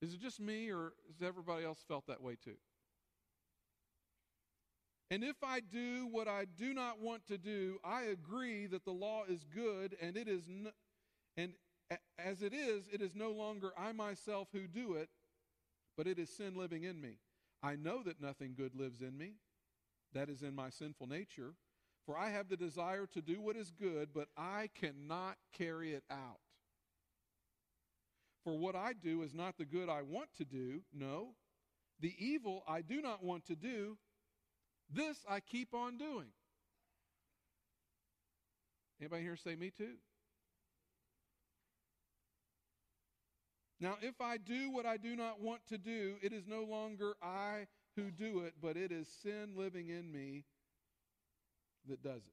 Is 0.00 0.14
it 0.14 0.20
just 0.20 0.38
me, 0.38 0.70
or 0.70 0.92
has 1.08 1.26
everybody 1.26 1.64
else 1.64 1.84
felt 1.88 2.06
that 2.06 2.22
way 2.22 2.36
too? 2.42 2.54
And 5.10 5.22
if 5.22 5.36
I 5.42 5.60
do 5.60 6.08
what 6.10 6.26
I 6.26 6.46
do 6.46 6.74
not 6.74 7.00
want 7.00 7.26
to 7.28 7.38
do, 7.38 7.78
I 7.84 8.02
agree 8.02 8.66
that 8.66 8.84
the 8.84 8.92
law 8.92 9.22
is 9.28 9.44
good, 9.44 9.96
and 10.00 10.16
it 10.16 10.26
is, 10.26 10.48
and 11.36 11.52
as 12.18 12.42
it 12.42 12.52
is, 12.52 12.88
it 12.92 13.00
is 13.00 13.14
no 13.14 13.30
longer 13.30 13.72
I 13.78 13.92
myself 13.92 14.48
who 14.52 14.66
do 14.66 14.94
it, 14.94 15.08
but 15.96 16.08
it 16.08 16.18
is 16.18 16.28
sin 16.30 16.56
living 16.56 16.82
in 16.82 17.00
me. 17.00 17.18
I 17.62 17.76
know 17.76 18.02
that 18.02 18.20
nothing 18.20 18.54
good 18.56 18.74
lives 18.74 19.00
in 19.00 19.16
me, 19.16 19.34
that 20.12 20.28
is 20.28 20.42
in 20.42 20.54
my 20.54 20.70
sinful 20.70 21.06
nature. 21.06 21.54
For 22.04 22.16
I 22.16 22.30
have 22.30 22.48
the 22.48 22.56
desire 22.56 23.06
to 23.14 23.20
do 23.20 23.40
what 23.40 23.56
is 23.56 23.70
good, 23.70 24.10
but 24.14 24.28
I 24.36 24.70
cannot 24.74 25.36
carry 25.52 25.92
it 25.92 26.04
out. 26.10 26.40
For 28.44 28.56
what 28.56 28.76
I 28.76 28.92
do 28.92 29.22
is 29.22 29.34
not 29.34 29.56
the 29.58 29.64
good 29.64 29.88
I 29.88 30.02
want 30.02 30.28
to 30.38 30.44
do, 30.44 30.82
no. 30.92 31.34
The 31.98 32.14
evil 32.18 32.62
I 32.68 32.80
do 32.82 33.02
not 33.02 33.24
want 33.24 33.44
to 33.46 33.56
do, 33.56 33.98
this 34.92 35.18
I 35.28 35.40
keep 35.40 35.74
on 35.74 35.98
doing. 35.98 36.28
Anybody 39.00 39.22
here 39.22 39.36
say 39.36 39.54
me 39.54 39.70
too? 39.70 39.94
Now, 43.78 43.96
if 44.00 44.20
I 44.20 44.38
do 44.38 44.70
what 44.70 44.86
I 44.86 44.96
do 44.96 45.14
not 45.14 45.40
want 45.40 45.60
to 45.68 45.76
do, 45.76 46.14
it 46.22 46.32
is 46.32 46.46
no 46.46 46.64
longer 46.64 47.14
I 47.22 47.66
who 47.94 48.10
do 48.10 48.40
it, 48.40 48.54
but 48.60 48.76
it 48.76 48.90
is 48.90 49.06
sin 49.22 49.52
living 49.54 49.90
in 49.90 50.10
me 50.10 50.44
that 51.88 52.02
does 52.02 52.22
it. 52.22 52.32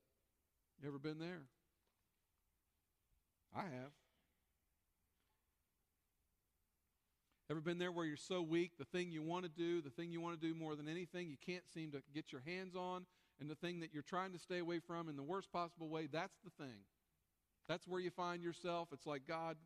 You 0.82 0.88
ever 0.88 1.00
been 1.00 1.20
there? 1.20 1.42
I 3.56 3.63
have. 3.63 3.92
Ever 7.54 7.62
been 7.62 7.78
there 7.78 7.92
where 7.92 8.08
you're 8.08 8.18
so 8.18 8.42
weak, 8.42 8.80
the 8.80 8.86
thing 8.86 9.12
you 9.12 9.22
want 9.22 9.46
to 9.46 9.52
do, 9.52 9.80
the 9.80 9.92
thing 9.92 10.12
you 10.12 10.20
want 10.20 10.42
to 10.42 10.48
do 10.48 10.56
more 10.56 10.76
than 10.76 10.88
anything, 10.88 11.30
you 11.30 11.38
can't 11.46 11.70
seem 11.72 11.92
to 11.92 12.02
get 12.12 12.32
your 12.32 12.42
hands 12.48 12.76
on, 12.76 13.06
and 13.39 13.48
the 13.48 13.54
thing 13.54 13.82
that 13.82 13.94
you're 13.94 14.02
trying 14.02 14.32
to 14.32 14.39
stay 14.39 14.58
away 14.58 14.80
from 14.80 15.08
in 15.08 15.16
the 15.16 15.22
worst 15.22 15.52
possible 15.52 15.88
way, 15.88 16.08
that's 16.12 16.39
the 16.44 16.50
thing. 16.50 16.80
That's 17.70 17.88
where 17.88 18.00
you 18.00 18.10
find 18.10 18.42
yourself. 18.42 18.88
It's 18.92 19.06
like, 19.06 19.28
God, 19.28 19.58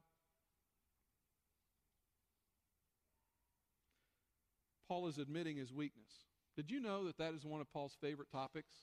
Paul 4.90 5.08
is 5.08 5.18
admitting 5.18 5.56
his 5.56 5.72
weakness. 5.72 6.12
Did 6.58 6.70
you 6.70 6.82
know 6.82 7.06
that 7.06 7.18
that 7.20 7.36
is 7.36 7.46
one 7.46 7.62
of 7.62 7.72
Paul's 7.72 7.96
favorite 8.02 8.30
topics? 8.30 8.74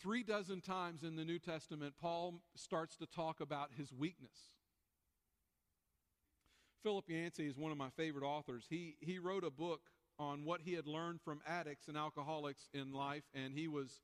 Three 0.00 0.22
dozen 0.22 0.62
times 0.62 1.02
in 1.02 1.16
the 1.16 1.26
New 1.26 1.38
Testament, 1.38 1.92
Paul 2.00 2.40
starts 2.56 2.96
to 2.96 3.06
talk 3.06 3.40
about 3.42 3.72
his 3.76 3.92
weakness. 3.92 4.54
Philip 6.82 7.08
Yancey 7.08 7.46
is 7.46 7.56
one 7.56 7.72
of 7.72 7.78
my 7.78 7.90
favorite 7.90 8.24
authors. 8.24 8.66
He, 8.68 8.96
he 9.00 9.18
wrote 9.18 9.44
a 9.44 9.50
book 9.50 9.80
on 10.18 10.44
what 10.44 10.60
he 10.62 10.74
had 10.74 10.86
learned 10.86 11.20
from 11.22 11.40
addicts 11.46 11.88
and 11.88 11.96
alcoholics 11.96 12.68
in 12.72 12.92
life, 12.92 13.24
and 13.34 13.52
he 13.54 13.68
was 13.68 14.00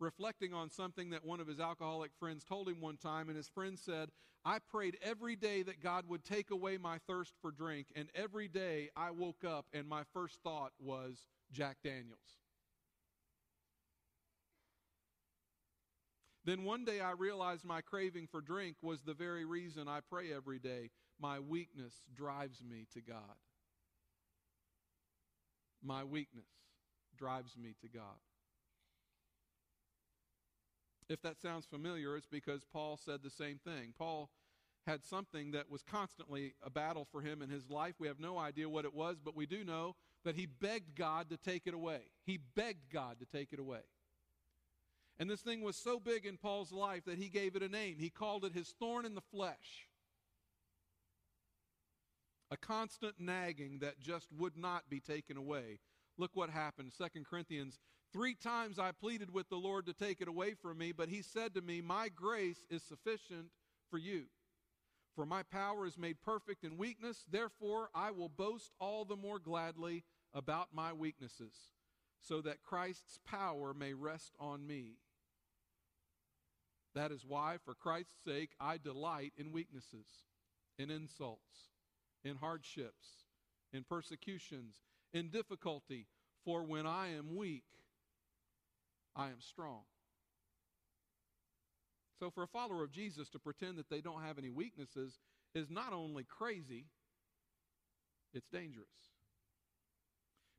reflecting 0.00 0.54
on 0.54 0.70
something 0.70 1.10
that 1.10 1.24
one 1.24 1.40
of 1.40 1.46
his 1.46 1.60
alcoholic 1.60 2.12
friends 2.18 2.44
told 2.44 2.68
him 2.68 2.80
one 2.80 2.96
time, 2.96 3.28
and 3.28 3.36
his 3.36 3.48
friend 3.48 3.78
said, 3.78 4.10
I 4.44 4.58
prayed 4.60 4.96
every 5.02 5.36
day 5.36 5.62
that 5.64 5.82
God 5.82 6.08
would 6.08 6.24
take 6.24 6.50
away 6.50 6.78
my 6.78 6.98
thirst 7.06 7.34
for 7.42 7.50
drink, 7.50 7.88
and 7.96 8.08
every 8.14 8.48
day 8.48 8.90
I 8.96 9.10
woke 9.10 9.44
up 9.44 9.66
and 9.72 9.88
my 9.88 10.04
first 10.12 10.38
thought 10.42 10.72
was 10.78 11.26
Jack 11.52 11.78
Daniels. 11.82 12.38
Then 16.44 16.64
one 16.64 16.84
day 16.84 17.00
I 17.00 17.10
realized 17.10 17.64
my 17.64 17.82
craving 17.82 18.28
for 18.30 18.40
drink 18.40 18.76
was 18.80 19.02
the 19.02 19.12
very 19.12 19.44
reason 19.44 19.86
I 19.86 20.00
pray 20.08 20.32
every 20.32 20.58
day. 20.58 20.90
My 21.20 21.40
weakness 21.40 21.94
drives 22.14 22.62
me 22.62 22.86
to 22.94 23.00
God. 23.00 23.36
My 25.82 26.04
weakness 26.04 26.48
drives 27.16 27.56
me 27.56 27.74
to 27.80 27.88
God. 27.88 28.18
If 31.08 31.22
that 31.22 31.40
sounds 31.40 31.64
familiar, 31.64 32.16
it's 32.16 32.26
because 32.26 32.62
Paul 32.72 32.98
said 33.02 33.20
the 33.22 33.30
same 33.30 33.58
thing. 33.64 33.94
Paul 33.98 34.30
had 34.86 35.04
something 35.04 35.52
that 35.52 35.70
was 35.70 35.82
constantly 35.82 36.54
a 36.62 36.70
battle 36.70 37.06
for 37.10 37.20
him 37.20 37.42
in 37.42 37.50
his 37.50 37.70
life. 37.70 37.94
We 37.98 38.08
have 38.08 38.20
no 38.20 38.38
idea 38.38 38.68
what 38.68 38.84
it 38.84 38.94
was, 38.94 39.16
but 39.22 39.36
we 39.36 39.46
do 39.46 39.64
know 39.64 39.96
that 40.24 40.36
he 40.36 40.46
begged 40.46 40.94
God 40.96 41.30
to 41.30 41.36
take 41.36 41.66
it 41.66 41.74
away. 41.74 42.00
He 42.24 42.38
begged 42.54 42.90
God 42.92 43.18
to 43.20 43.26
take 43.26 43.52
it 43.52 43.58
away. 43.58 43.80
And 45.18 45.28
this 45.28 45.40
thing 45.40 45.62
was 45.62 45.76
so 45.76 45.98
big 45.98 46.26
in 46.26 46.36
Paul's 46.36 46.72
life 46.72 47.04
that 47.06 47.18
he 47.18 47.28
gave 47.28 47.56
it 47.56 47.62
a 47.62 47.68
name. 47.68 47.96
He 47.98 48.08
called 48.08 48.44
it 48.44 48.52
his 48.52 48.74
thorn 48.78 49.04
in 49.04 49.14
the 49.14 49.20
flesh. 49.20 49.87
A 52.50 52.56
constant 52.56 53.14
nagging 53.18 53.80
that 53.80 54.00
just 54.00 54.28
would 54.32 54.56
not 54.56 54.88
be 54.88 55.00
taken 55.00 55.36
away. 55.36 55.80
Look 56.16 56.30
what 56.34 56.50
happened. 56.50 56.92
2 56.96 57.24
Corinthians 57.24 57.78
Three 58.10 58.34
times 58.34 58.78
I 58.78 58.92
pleaded 58.92 59.32
with 59.32 59.50
the 59.50 59.56
Lord 59.56 59.84
to 59.86 59.92
take 59.92 60.22
it 60.22 60.28
away 60.28 60.54
from 60.54 60.78
me, 60.78 60.92
but 60.92 61.10
he 61.10 61.20
said 61.20 61.54
to 61.54 61.60
me, 61.60 61.82
My 61.82 62.08
grace 62.08 62.64
is 62.70 62.82
sufficient 62.82 63.48
for 63.90 63.98
you. 63.98 64.24
For 65.14 65.26
my 65.26 65.42
power 65.42 65.84
is 65.84 65.98
made 65.98 66.22
perfect 66.22 66.64
in 66.64 66.78
weakness. 66.78 67.24
Therefore, 67.30 67.90
I 67.94 68.12
will 68.12 68.30
boast 68.30 68.72
all 68.80 69.04
the 69.04 69.16
more 69.16 69.38
gladly 69.38 70.04
about 70.32 70.68
my 70.72 70.92
weaknesses, 70.92 71.54
so 72.20 72.40
that 72.42 72.62
Christ's 72.62 73.18
power 73.26 73.74
may 73.74 73.92
rest 73.92 74.32
on 74.40 74.66
me. 74.66 74.98
That 76.94 77.12
is 77.12 77.26
why, 77.26 77.56
for 77.64 77.74
Christ's 77.74 78.24
sake, 78.24 78.50
I 78.58 78.78
delight 78.78 79.32
in 79.36 79.52
weaknesses, 79.52 80.06
in 80.78 80.90
insults, 80.90 81.67
in 82.24 82.36
hardships, 82.36 83.24
in 83.72 83.84
persecutions, 83.84 84.76
in 85.12 85.30
difficulty, 85.30 86.06
for 86.44 86.62
when 86.64 86.86
I 86.86 87.08
am 87.16 87.36
weak, 87.36 87.64
I 89.14 89.26
am 89.26 89.40
strong. 89.40 89.82
So, 92.18 92.30
for 92.30 92.42
a 92.42 92.48
follower 92.48 92.82
of 92.82 92.90
Jesus 92.90 93.28
to 93.30 93.38
pretend 93.38 93.76
that 93.76 93.88
they 93.88 94.00
don't 94.00 94.22
have 94.22 94.38
any 94.38 94.50
weaknesses 94.50 95.18
is 95.54 95.70
not 95.70 95.92
only 95.92 96.24
crazy, 96.24 96.86
it's 98.34 98.48
dangerous. 98.48 98.86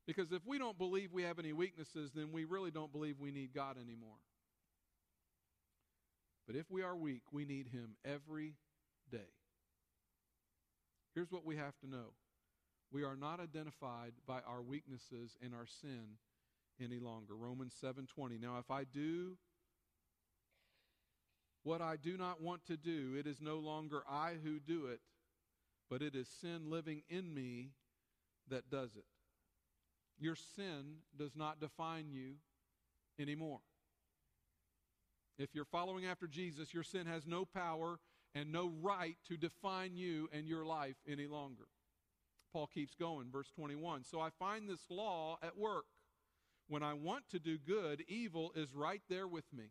Because 0.06 0.32
if 0.32 0.42
we 0.46 0.58
don't 0.58 0.78
believe 0.78 1.12
we 1.12 1.22
have 1.22 1.38
any 1.38 1.52
weaknesses, 1.52 2.10
then 2.14 2.32
we 2.32 2.44
really 2.44 2.70
don't 2.70 2.90
believe 2.90 3.16
we 3.20 3.30
need 3.30 3.52
God 3.54 3.76
anymore. 3.76 4.16
But 6.46 6.56
if 6.56 6.70
we 6.70 6.82
are 6.82 6.96
weak, 6.96 7.22
we 7.30 7.44
need 7.44 7.68
Him 7.68 7.96
every 8.04 8.54
day. 9.12 9.18
Here's 11.14 11.32
what 11.32 11.44
we 11.44 11.56
have 11.56 11.76
to 11.80 11.88
know 11.88 12.12
we 12.92 13.04
are 13.04 13.16
not 13.16 13.40
identified 13.40 14.12
by 14.26 14.40
our 14.40 14.62
weaknesses 14.62 15.36
and 15.42 15.54
our 15.54 15.66
sin 15.66 16.18
any 16.82 16.98
longer. 16.98 17.36
Romans 17.36 17.74
7:20. 17.74 18.38
Now 18.38 18.58
if 18.58 18.70
I 18.70 18.84
do 18.84 19.38
what 21.62 21.82
I 21.82 21.96
do 21.96 22.16
not 22.16 22.40
want 22.40 22.64
to 22.66 22.76
do, 22.76 23.14
it 23.18 23.26
is 23.26 23.40
no 23.40 23.58
longer 23.58 24.02
I 24.08 24.34
who 24.42 24.58
do 24.58 24.86
it, 24.86 25.00
but 25.88 26.02
it 26.02 26.14
is 26.14 26.28
sin 26.28 26.70
living 26.70 27.02
in 27.08 27.34
me 27.34 27.72
that 28.48 28.70
does 28.70 28.96
it. 28.96 29.04
Your 30.18 30.36
sin 30.36 31.02
does 31.16 31.36
not 31.36 31.60
define 31.60 32.10
you 32.10 32.36
anymore. 33.18 33.60
If 35.38 35.54
you're 35.54 35.64
following 35.64 36.06
after 36.06 36.26
Jesus, 36.26 36.74
your 36.74 36.82
sin 36.82 37.06
has 37.06 37.26
no 37.26 37.44
power 37.44 37.98
and 38.34 38.52
no 38.52 38.70
right 38.80 39.16
to 39.28 39.36
define 39.36 39.96
you 39.96 40.28
and 40.32 40.46
your 40.46 40.64
life 40.64 40.96
any 41.08 41.26
longer. 41.26 41.66
Paul 42.52 42.66
keeps 42.66 42.94
going, 42.94 43.30
verse 43.30 43.50
21. 43.54 44.04
So 44.04 44.20
I 44.20 44.30
find 44.38 44.68
this 44.68 44.90
law 44.90 45.38
at 45.42 45.56
work. 45.56 45.86
When 46.68 46.82
I 46.82 46.94
want 46.94 47.24
to 47.30 47.38
do 47.38 47.58
good, 47.58 48.04
evil 48.06 48.52
is 48.54 48.74
right 48.74 49.02
there 49.08 49.26
with 49.26 49.52
me. 49.52 49.70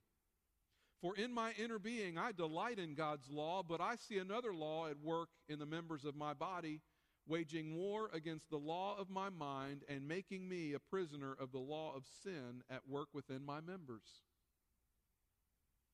For 1.01 1.15
in 1.15 1.33
my 1.33 1.53
inner 1.57 1.79
being 1.79 2.17
I 2.17 2.33
delight 2.33 2.77
in 2.77 2.93
God's 2.93 3.29
law, 3.29 3.63
but 3.63 3.79
I 3.79 3.95
see 3.95 4.17
another 4.17 4.53
law 4.53 4.87
at 4.87 4.99
work 4.99 5.29
in 5.47 5.59
the 5.59 5.65
members 5.65 6.03
of 6.03 6.15
my 6.15 6.33
body, 6.33 6.81
waging 7.25 7.75
war 7.75 8.09
against 8.13 8.49
the 8.49 8.57
law 8.57 8.97
of 8.97 9.09
my 9.09 9.29
mind 9.29 9.83
and 9.87 10.07
making 10.07 10.49
me 10.49 10.73
a 10.73 10.79
prisoner 10.79 11.35
of 11.39 11.53
the 11.53 11.59
law 11.59 11.93
of 11.95 12.03
sin 12.23 12.63
at 12.69 12.87
work 12.87 13.07
within 13.13 13.45
my 13.45 13.61
members. 13.61 14.23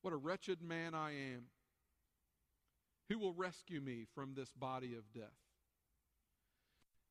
What 0.02 0.12
a 0.12 0.16
wretched 0.16 0.60
man 0.60 0.94
I 0.94 1.10
am. 1.10 1.44
Who 3.08 3.18
will 3.18 3.32
rescue 3.32 3.80
me 3.80 4.06
from 4.14 4.34
this 4.34 4.50
body 4.50 4.94
of 4.94 5.12
death? 5.12 5.30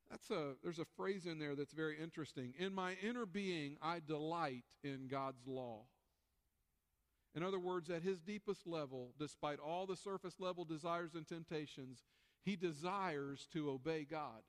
That's 0.10 0.30
a 0.30 0.54
there's 0.64 0.80
a 0.80 0.86
phrase 0.98 1.26
in 1.26 1.40
there 1.40 1.56
that's 1.56 1.74
very 1.74 1.98
interesting. 2.02 2.54
In 2.60 2.74
my 2.74 2.96
inner 3.02 3.26
being 3.26 3.78
I 3.82 4.02
delight 4.06 4.66
in 4.84 5.08
God's 5.10 5.48
law. 5.48 5.84
In 7.36 7.44
other 7.44 7.60
words, 7.60 7.90
at 7.90 8.02
his 8.02 8.22
deepest 8.22 8.66
level, 8.66 9.12
despite 9.20 9.60
all 9.60 9.86
the 9.86 9.98
surface 9.98 10.36
level 10.40 10.64
desires 10.64 11.16
and 11.16 11.28
temptations, 11.28 12.04
he 12.44 12.56
desires 12.56 13.48
to 13.52 13.70
obey 13.70 14.06
God. 14.10 14.44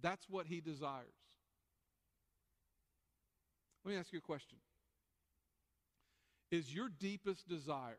That's 0.00 0.26
what 0.30 0.46
he 0.46 0.60
desires. 0.60 1.12
Let 3.84 3.92
me 3.92 3.98
ask 3.98 4.12
you 4.12 4.18
a 4.18 4.22
question. 4.22 4.58
Is 6.50 6.74
your 6.74 6.88
deepest 6.88 7.48
desire 7.48 7.98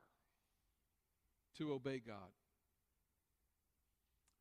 to 1.57 1.73
obey 1.73 2.01
God? 2.05 2.31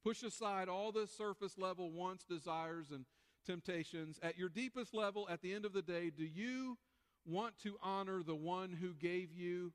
Push 0.05 0.23
aside 0.23 0.69
all 0.69 0.93
the 0.93 1.07
surface 1.07 1.59
level 1.59 1.91
wants, 1.91 2.25
desires, 2.25 2.91
and 2.91 3.05
temptations. 3.47 4.19
At 4.23 4.39
your 4.39 4.49
deepest 4.49 4.95
level, 4.95 5.29
at 5.31 5.43
the 5.43 5.53
end 5.53 5.65
of 5.65 5.73
the 5.73 5.83
day, 5.83 6.11
do 6.11 6.25
you 6.25 6.79
want 7.27 7.59
to 7.63 7.77
honor 7.83 8.23
the 8.23 8.35
one 8.35 8.73
who 8.73 8.95
gave 8.95 9.33
you 9.33 9.73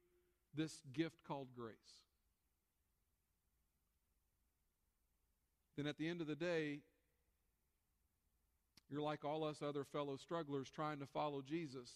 this 0.55 0.81
gift 0.93 1.17
called 1.27 1.49
grace. 1.55 1.75
Then 5.77 5.87
at 5.87 5.97
the 5.97 6.07
end 6.07 6.21
of 6.21 6.27
the 6.27 6.35
day, 6.35 6.79
you're 8.89 9.01
like 9.01 9.25
all 9.25 9.43
us 9.43 9.61
other 9.61 9.83
fellow 9.83 10.15
strugglers 10.15 10.69
trying 10.69 10.99
to 10.99 11.05
follow 11.05 11.41
Jesus. 11.41 11.89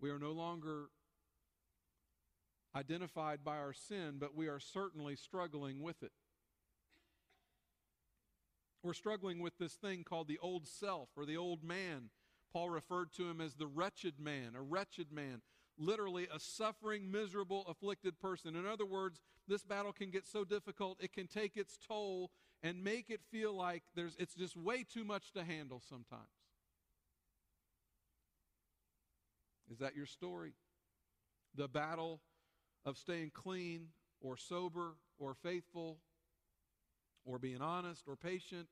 We 0.00 0.10
are 0.10 0.18
no 0.18 0.32
longer 0.32 0.86
identified 2.76 3.42
by 3.42 3.56
our 3.56 3.72
sin, 3.72 4.16
but 4.18 4.36
we 4.36 4.48
are 4.48 4.60
certainly 4.60 5.16
struggling 5.16 5.80
with 5.80 6.02
it. 6.02 6.12
We're 8.82 8.92
struggling 8.92 9.40
with 9.40 9.58
this 9.58 9.74
thing 9.74 10.04
called 10.04 10.28
the 10.28 10.38
old 10.38 10.68
self 10.68 11.08
or 11.16 11.24
the 11.24 11.36
old 11.36 11.64
man 11.64 12.10
Paul 12.56 12.70
referred 12.70 13.12
to 13.14 13.28
him 13.28 13.42
as 13.42 13.54
the 13.54 13.66
wretched 13.66 14.18
man, 14.18 14.54
a 14.56 14.62
wretched 14.62 15.12
man, 15.12 15.42
literally 15.76 16.26
a 16.32 16.40
suffering, 16.40 17.10
miserable, 17.10 17.66
afflicted 17.68 18.18
person. 18.18 18.56
In 18.56 18.66
other 18.66 18.86
words, 18.86 19.20
this 19.46 19.62
battle 19.62 19.92
can 19.92 20.10
get 20.10 20.26
so 20.26 20.42
difficult, 20.42 20.96
it 20.98 21.12
can 21.12 21.26
take 21.26 21.58
its 21.58 21.76
toll 21.86 22.30
and 22.62 22.82
make 22.82 23.10
it 23.10 23.20
feel 23.30 23.54
like 23.54 23.82
there's, 23.94 24.16
it's 24.18 24.34
just 24.34 24.56
way 24.56 24.84
too 24.84 25.04
much 25.04 25.32
to 25.32 25.44
handle 25.44 25.82
sometimes. 25.86 26.22
Is 29.70 29.78
that 29.80 29.94
your 29.94 30.06
story? 30.06 30.54
The 31.54 31.68
battle 31.68 32.22
of 32.86 32.96
staying 32.96 33.32
clean 33.34 33.88
or 34.22 34.38
sober 34.38 34.94
or 35.18 35.34
faithful 35.34 35.98
or 37.26 37.38
being 37.38 37.60
honest 37.60 38.04
or 38.08 38.16
patient 38.16 38.68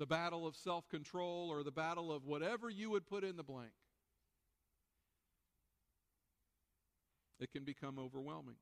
the 0.00 0.06
battle 0.06 0.46
of 0.46 0.56
self 0.56 0.88
control, 0.88 1.50
or 1.50 1.62
the 1.62 1.70
battle 1.70 2.10
of 2.10 2.24
whatever 2.24 2.70
you 2.70 2.90
would 2.90 3.06
put 3.06 3.22
in 3.22 3.36
the 3.36 3.42
blank. 3.42 3.70
It 7.38 7.52
can 7.52 7.64
become 7.64 7.98
overwhelming. 7.98 8.56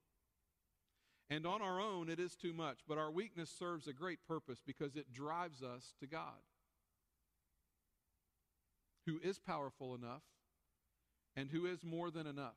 And 1.30 1.46
on 1.46 1.62
our 1.62 1.80
own, 1.80 2.10
it 2.10 2.18
is 2.18 2.34
too 2.34 2.52
much, 2.52 2.80
but 2.88 2.98
our 2.98 3.10
weakness 3.10 3.50
serves 3.56 3.86
a 3.86 3.92
great 3.92 4.18
purpose 4.26 4.60
because 4.66 4.96
it 4.96 5.12
drives 5.12 5.62
us 5.62 5.94
to 6.00 6.08
God, 6.08 6.42
who 9.06 9.20
is 9.22 9.38
powerful 9.38 9.94
enough 9.94 10.22
and 11.36 11.50
who 11.50 11.66
is 11.66 11.84
more 11.84 12.10
than 12.10 12.26
enough. 12.26 12.56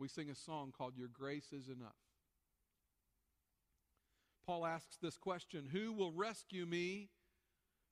We 0.00 0.08
sing 0.08 0.30
a 0.30 0.34
song 0.34 0.72
called 0.76 0.96
Your 0.96 1.08
Grace 1.08 1.52
is 1.52 1.68
Enough. 1.68 1.94
Paul 4.46 4.66
asks 4.66 4.96
this 4.96 5.16
question 5.16 5.68
Who 5.70 5.92
will 5.92 6.12
rescue 6.12 6.66
me 6.66 7.10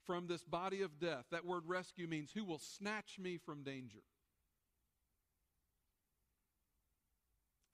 from 0.09 0.27
this 0.27 0.43
body 0.43 0.81
of 0.81 0.99
death. 0.99 1.27
That 1.31 1.45
word 1.45 1.65
rescue 1.67 2.09
means 2.09 2.31
who 2.33 2.43
will 2.43 2.59
snatch 2.59 3.19
me 3.19 3.37
from 3.37 3.63
danger. 3.63 4.03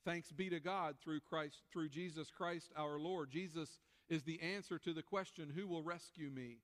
Thanks 0.04 0.32
be 0.32 0.50
to 0.50 0.58
God 0.58 0.96
through 1.02 1.20
Christ 1.20 1.62
through 1.72 1.90
Jesus 1.90 2.30
Christ 2.36 2.72
our 2.76 2.98
Lord. 2.98 3.30
Jesus 3.30 3.78
is 4.08 4.24
the 4.24 4.42
answer 4.42 4.80
to 4.80 4.92
the 4.92 5.02
question 5.02 5.50
who 5.54 5.68
will 5.68 5.84
rescue 5.84 6.28
me? 6.28 6.58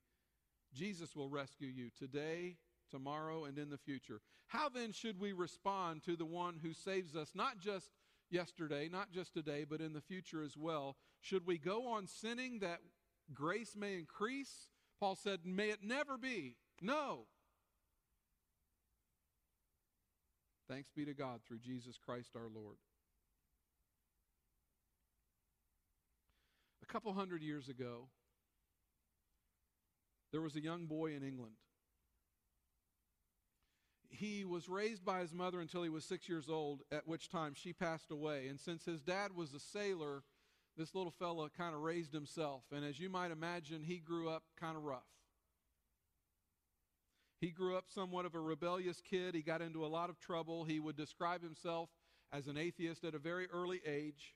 Jesus 0.75 1.15
will 1.15 1.31
rescue 1.31 1.69
you 1.69 1.89
today, 1.97 2.57
tomorrow 2.91 3.45
and 3.45 3.59
in 3.59 3.71
the 3.71 3.79
future. 3.79 4.21
How 4.49 4.69
then 4.69 4.93
should 4.93 5.21
we 5.21 5.33
respond 5.33 6.03
to 6.05 6.17
the 6.17 6.25
one 6.25 6.59
who 6.63 6.73
saves 6.73 7.15
us 7.15 7.31
not 7.35 7.59
just 7.59 7.91
yesterday, 8.31 8.89
not 8.91 9.13
just 9.13 9.33
today, 9.33 9.65
but 9.69 9.81
in 9.81 9.93
the 9.93 10.01
future 10.01 10.43
as 10.43 10.57
well? 10.57 10.97
Should 11.21 11.47
we 11.47 11.59
go 11.59 11.89
on 11.89 12.07
sinning 12.07 12.59
that 12.61 12.81
grace 13.33 13.77
may 13.77 13.95
increase 13.95 14.69
Paul 15.01 15.17
said, 15.17 15.41
May 15.45 15.71
it 15.71 15.83
never 15.83 16.19
be. 16.19 16.57
No. 16.83 17.27
Thanks 20.69 20.91
be 20.95 21.05
to 21.07 21.15
God 21.15 21.41
through 21.49 21.59
Jesus 21.59 21.99
Christ 21.99 22.31
our 22.37 22.49
Lord. 22.55 22.77
A 26.83 26.93
couple 26.93 27.13
hundred 27.13 27.43
years 27.43 27.69
ago, 27.69 28.09
there 30.31 30.41
was 30.41 30.55
a 30.55 30.63
young 30.63 30.87
boy 30.87 31.15
in 31.15 31.25
England. 31.25 31.55
He 34.11 34.45
was 34.45 34.69
raised 34.69 35.05
by 35.05 35.21
his 35.21 35.33
mother 35.33 35.61
until 35.61 35.85
he 35.85 35.89
was 35.89 36.05
six 36.05 36.29
years 36.29 36.49
old, 36.49 36.83
at 36.91 37.07
which 37.07 37.29
time 37.29 37.55
she 37.55 37.73
passed 37.73 38.11
away. 38.11 38.49
And 38.49 38.59
since 38.59 38.85
his 38.85 39.01
dad 39.03 39.35
was 39.35 39.55
a 39.55 39.61
sailor, 39.61 40.25
this 40.77 40.95
little 40.95 41.13
fella 41.13 41.49
kind 41.57 41.75
of 41.75 41.81
raised 41.81 42.13
himself. 42.13 42.65
And 42.73 42.85
as 42.85 42.99
you 42.99 43.09
might 43.09 43.31
imagine, 43.31 43.85
he 43.85 43.99
grew 43.99 44.29
up 44.29 44.43
kind 44.59 44.77
of 44.77 44.83
rough. 44.83 45.07
He 47.41 47.51
grew 47.51 47.77
up 47.77 47.85
somewhat 47.89 48.27
of 48.27 48.35
a 48.35 48.41
rebellious 48.41 49.01
kid. 49.01 49.35
He 49.35 49.43
got 49.43 49.63
into 49.63 49.87
a 49.87 49.89
lot 49.89 50.11
of 50.11 50.19
trouble. 50.19 50.65
He 50.65 50.81
would 50.81 50.97
describe 50.97 51.43
himself 51.43 51.89
as 52.33 52.49
an 52.49 52.59
atheist 52.59 53.05
at 53.05 53.15
a 53.15 53.19
very 53.19 53.49
early 53.51 53.81
age. 53.87 54.35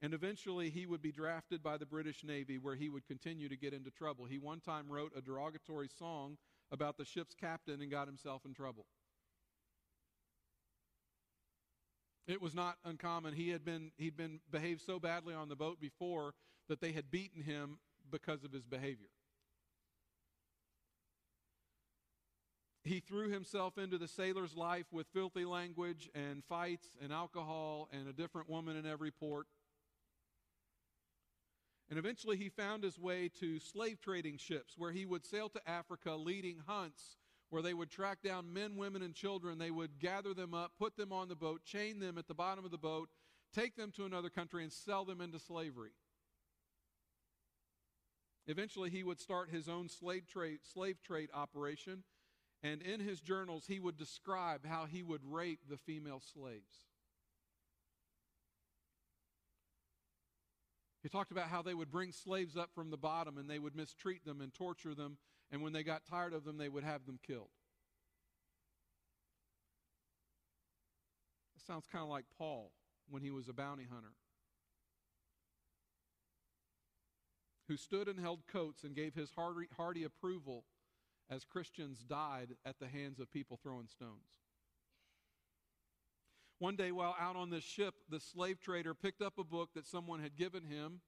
And 0.00 0.14
eventually, 0.14 0.70
he 0.70 0.86
would 0.86 1.02
be 1.02 1.12
drafted 1.12 1.62
by 1.62 1.76
the 1.76 1.86
British 1.86 2.24
Navy, 2.24 2.56
where 2.56 2.76
he 2.76 2.88
would 2.88 3.06
continue 3.06 3.48
to 3.48 3.56
get 3.56 3.74
into 3.74 3.90
trouble. 3.90 4.24
He 4.24 4.38
one 4.38 4.60
time 4.60 4.86
wrote 4.88 5.12
a 5.16 5.20
derogatory 5.20 5.88
song 5.98 6.38
about 6.70 6.96
the 6.96 7.04
ship's 7.04 7.34
captain 7.34 7.80
and 7.80 7.90
got 7.90 8.06
himself 8.06 8.44
in 8.44 8.54
trouble. 8.54 8.86
It 12.26 12.42
was 12.42 12.54
not 12.54 12.76
uncommon. 12.84 13.32
He 13.34 13.48
had 13.48 13.64
been 13.64 13.90
he'd 13.96 14.16
been 14.16 14.40
behaved 14.50 14.82
so 14.82 14.98
badly 14.98 15.34
on 15.34 15.48
the 15.48 15.56
boat 15.56 15.80
before 15.80 16.34
that 16.68 16.80
they 16.80 16.92
had 16.92 17.10
beaten 17.10 17.42
him 17.42 17.78
because 18.10 18.44
of 18.44 18.52
his 18.52 18.66
behavior. 18.66 19.08
He 22.84 23.00
threw 23.00 23.30
himself 23.30 23.76
into 23.76 23.98
the 23.98 24.08
sailor's 24.08 24.56
life 24.56 24.86
with 24.90 25.06
filthy 25.12 25.44
language 25.44 26.08
and 26.14 26.42
fights 26.44 26.88
and 27.02 27.12
alcohol 27.12 27.88
and 27.92 28.08
a 28.08 28.12
different 28.12 28.48
woman 28.48 28.76
in 28.76 28.86
every 28.86 29.10
port. 29.10 29.46
And 31.90 31.98
eventually 31.98 32.36
he 32.36 32.50
found 32.50 32.84
his 32.84 32.98
way 32.98 33.30
to 33.40 33.58
slave 33.58 34.00
trading 34.00 34.36
ships 34.36 34.74
where 34.76 34.92
he 34.92 35.06
would 35.06 35.24
sail 35.24 35.48
to 35.50 35.68
Africa 35.68 36.12
leading 36.14 36.60
hunts 36.66 37.16
where 37.50 37.62
they 37.62 37.72
would 37.72 37.90
track 37.90 38.18
down 38.22 38.52
men, 38.52 38.76
women, 38.76 39.02
and 39.02 39.14
children. 39.14 39.58
They 39.58 39.70
would 39.70 39.98
gather 39.98 40.34
them 40.34 40.52
up, 40.52 40.72
put 40.78 40.96
them 40.96 41.12
on 41.12 41.28
the 41.28 41.34
boat, 41.34 41.64
chain 41.64 41.98
them 41.98 42.18
at 42.18 42.28
the 42.28 42.34
bottom 42.34 42.64
of 42.64 42.70
the 42.70 42.78
boat, 42.78 43.08
take 43.54 43.74
them 43.76 43.90
to 43.92 44.04
another 44.04 44.28
country, 44.28 44.62
and 44.62 44.72
sell 44.72 45.04
them 45.04 45.20
into 45.20 45.38
slavery. 45.38 45.92
Eventually, 48.46 48.90
he 48.90 49.02
would 49.02 49.20
start 49.20 49.50
his 49.50 49.68
own 49.68 49.88
slave 49.88 50.26
trade, 50.26 50.60
slave 50.62 51.02
trade 51.02 51.30
operation, 51.34 52.02
and 52.62 52.82
in 52.82 53.00
his 53.00 53.20
journals, 53.20 53.64
he 53.66 53.78
would 53.78 53.96
describe 53.96 54.66
how 54.66 54.86
he 54.86 55.02
would 55.02 55.20
rape 55.24 55.60
the 55.68 55.76
female 55.76 56.20
slaves. 56.20 56.87
He 61.02 61.08
talked 61.08 61.30
about 61.30 61.48
how 61.48 61.62
they 61.62 61.74
would 61.74 61.90
bring 61.90 62.12
slaves 62.12 62.56
up 62.56 62.70
from 62.74 62.90
the 62.90 62.96
bottom 62.96 63.38
and 63.38 63.48
they 63.48 63.58
would 63.58 63.76
mistreat 63.76 64.24
them 64.24 64.40
and 64.40 64.52
torture 64.52 64.94
them, 64.94 65.18
and 65.50 65.62
when 65.62 65.72
they 65.72 65.82
got 65.82 66.04
tired 66.04 66.32
of 66.32 66.44
them, 66.44 66.58
they 66.58 66.68
would 66.68 66.84
have 66.84 67.06
them 67.06 67.18
killed. 67.24 67.50
It 71.56 71.62
sounds 71.66 71.86
kind 71.90 72.02
of 72.02 72.08
like 72.08 72.24
Paul 72.36 72.72
when 73.08 73.22
he 73.22 73.30
was 73.30 73.48
a 73.48 73.52
bounty 73.52 73.86
hunter, 73.90 74.12
who 77.68 77.76
stood 77.76 78.08
and 78.08 78.18
held 78.18 78.46
coats 78.46 78.82
and 78.82 78.94
gave 78.94 79.14
his 79.14 79.30
hearty, 79.30 79.68
hearty 79.76 80.04
approval 80.04 80.64
as 81.30 81.44
Christians 81.44 81.98
died 82.00 82.56
at 82.64 82.78
the 82.78 82.88
hands 82.88 83.20
of 83.20 83.30
people 83.30 83.58
throwing 83.62 83.86
stones. 83.86 84.40
One 86.58 86.74
day, 86.74 86.90
while 86.90 87.14
out 87.20 87.36
on 87.36 87.50
this 87.50 87.62
ship, 87.62 87.94
the 88.10 88.18
slave 88.18 88.60
trader 88.60 88.92
picked 88.92 89.22
up 89.22 89.38
a 89.38 89.44
book 89.44 89.70
that 89.74 89.86
someone 89.86 90.20
had 90.20 90.36
given 90.36 90.64
him. 90.64 91.00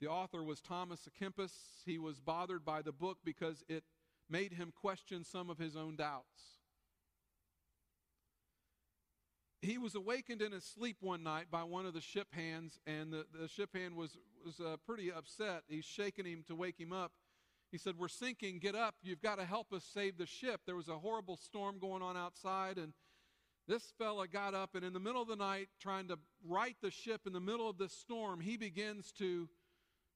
The 0.00 0.08
author 0.08 0.44
was 0.44 0.60
Thomas 0.60 1.08
Kempis. 1.20 1.52
He 1.86 1.98
was 1.98 2.20
bothered 2.20 2.64
by 2.64 2.82
the 2.82 2.92
book 2.92 3.18
because 3.24 3.64
it 3.68 3.84
made 4.28 4.52
him 4.52 4.72
question 4.78 5.24
some 5.24 5.48
of 5.48 5.58
his 5.58 5.74
own 5.74 5.96
doubts. 5.96 6.58
He 9.62 9.78
was 9.78 9.94
awakened 9.94 10.42
in 10.42 10.52
his 10.52 10.64
sleep 10.64 10.98
one 11.00 11.22
night 11.22 11.46
by 11.50 11.64
one 11.64 11.86
of 11.86 11.94
the 11.94 12.00
ship 12.00 12.28
hands, 12.32 12.78
and 12.86 13.12
the, 13.12 13.26
the 13.40 13.48
ship 13.48 13.74
hand 13.74 13.96
was, 13.96 14.16
was 14.44 14.60
uh, 14.60 14.76
pretty 14.86 15.10
upset. 15.10 15.62
He's 15.66 15.84
shaking 15.84 16.26
him 16.26 16.44
to 16.46 16.54
wake 16.54 16.78
him 16.78 16.92
up. 16.92 17.12
He 17.72 17.78
said, 17.78 17.98
We're 17.98 18.08
sinking. 18.08 18.60
Get 18.60 18.74
up. 18.74 18.94
You've 19.02 19.20
got 19.20 19.36
to 19.36 19.44
help 19.44 19.72
us 19.72 19.84
save 19.84 20.16
the 20.16 20.26
ship. 20.26 20.60
There 20.64 20.76
was 20.76 20.88
a 20.88 20.98
horrible 20.98 21.36
storm 21.36 21.78
going 21.78 22.02
on 22.02 22.16
outside, 22.16 22.78
and 22.78 22.92
this 23.68 23.92
fella 23.98 24.26
got 24.26 24.54
up, 24.54 24.74
and 24.74 24.82
in 24.84 24.94
the 24.94 24.98
middle 24.98 25.20
of 25.20 25.28
the 25.28 25.36
night, 25.36 25.68
trying 25.78 26.08
to 26.08 26.18
right 26.42 26.74
the 26.80 26.90
ship 26.90 27.26
in 27.26 27.34
the 27.34 27.40
middle 27.40 27.68
of 27.68 27.76
this 27.76 27.92
storm, 27.92 28.40
he 28.40 28.56
begins 28.56 29.12
to 29.18 29.48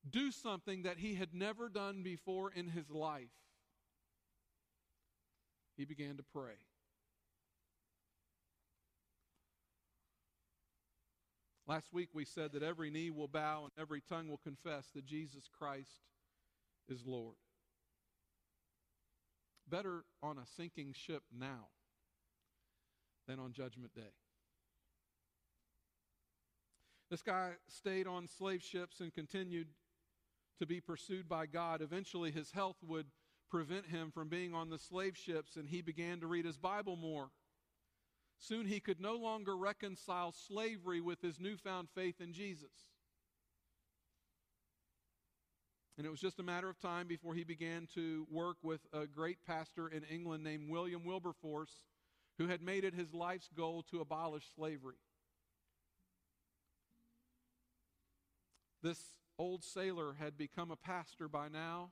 do 0.09 0.33
something 0.33 0.83
that 0.83 0.99
he 0.99 1.15
had 1.15 1.35
never 1.35 1.69
done 1.69 2.03
before 2.03 2.51
in 2.51 2.67
his 2.67 2.91
life. 2.91 3.29
He 5.77 5.85
began 5.85 6.17
to 6.17 6.25
pray. 6.33 6.55
Last 11.67 11.93
week 11.93 12.09
we 12.13 12.25
said 12.25 12.53
that 12.53 12.63
every 12.63 12.91
knee 12.91 13.11
will 13.11 13.29
bow 13.29 13.65
and 13.65 13.73
every 13.79 14.01
tongue 14.01 14.29
will 14.29 14.39
confess 14.39 14.87
that 14.95 15.07
Jesus 15.07 15.45
Christ 15.59 16.01
is 16.89 17.07
Lord. 17.07 17.37
Better 19.69 20.05
on 20.23 20.39
a 20.39 20.47
sinking 20.57 20.95
ship 20.95 21.23
now 21.33 21.69
than 23.27 23.39
on 23.39 23.53
Judgment 23.53 23.95
Day. 23.95 24.13
This 27.11 27.23
guy 27.23 27.53
stayed 27.69 28.07
on 28.07 28.27
slave 28.27 28.63
ships 28.63 29.01
and 29.01 29.13
continued 29.13 29.69
to 30.59 30.67
be 30.67 30.81
pursued 30.81 31.29
by 31.29 31.47
God. 31.47 31.83
Eventually, 31.83 32.31
his 32.31 32.53
health 32.53 32.77
would 32.83 33.07
prevent 33.51 33.87
him 33.87 34.11
from 34.11 34.29
being 34.29 34.55
on 34.55 34.71
the 34.71 34.79
slave 34.79 35.17
ships, 35.17 35.57
and 35.57 35.69
he 35.69 35.83
began 35.83 36.21
to 36.21 36.27
read 36.27 36.47
his 36.47 36.57
Bible 36.57 36.97
more. 36.97 37.29
Soon 38.39 38.67
he 38.67 38.81
could 38.81 39.01
no 39.01 39.15
longer 39.15 39.57
reconcile 39.57 40.33
slavery 40.33 41.01
with 41.01 41.21
his 41.21 41.39
newfound 41.39 41.89
faith 41.95 42.21
in 42.21 42.33
Jesus. 42.33 42.71
And 45.99 46.07
it 46.07 46.11
was 46.11 46.21
just 46.21 46.41
a 46.41 46.43
matter 46.43 46.71
of 46.71 46.81
time 46.81 47.07
before 47.07 47.35
he 47.35 47.45
began 47.45 47.87
to 47.95 48.27
work 48.31 48.57
with 48.63 48.81
a 48.93 49.07
great 49.07 49.39
pastor 49.47 49.87
in 49.87 50.03
England 50.05 50.43
named 50.43 50.71
William 50.71 51.05
Wilberforce 51.05 51.85
who 52.43 52.49
had 52.49 52.61
made 52.61 52.83
it 52.83 52.93
his 52.93 53.15
life's 53.15 53.49
goal 53.57 53.85
to 53.89 54.01
abolish 54.01 54.43
slavery. 54.57 54.97
This 58.83 58.99
old 59.39 59.63
sailor 59.63 60.17
had 60.19 60.37
become 60.37 60.73
a 60.73 60.77
pastor 60.77 61.29
by 61.29 61.47
now, 61.47 61.91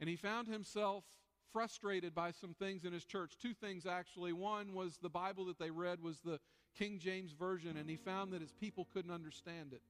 and 0.00 0.08
he 0.08 0.16
found 0.16 0.48
himself 0.48 1.04
frustrated 1.52 2.16
by 2.16 2.32
some 2.32 2.52
things 2.52 2.84
in 2.84 2.92
his 2.92 3.04
church. 3.04 3.34
Two 3.40 3.54
things, 3.54 3.86
actually. 3.86 4.32
One 4.32 4.74
was 4.74 4.98
the 5.00 5.08
Bible 5.08 5.44
that 5.44 5.60
they 5.60 5.70
read 5.70 6.02
was 6.02 6.18
the 6.18 6.40
King 6.76 6.98
James 6.98 7.30
Version, 7.30 7.76
and 7.76 7.88
he 7.88 7.94
found 7.94 8.32
that 8.32 8.40
his 8.40 8.52
people 8.52 8.88
couldn't 8.92 9.12
understand 9.12 9.72
it. 9.72 9.82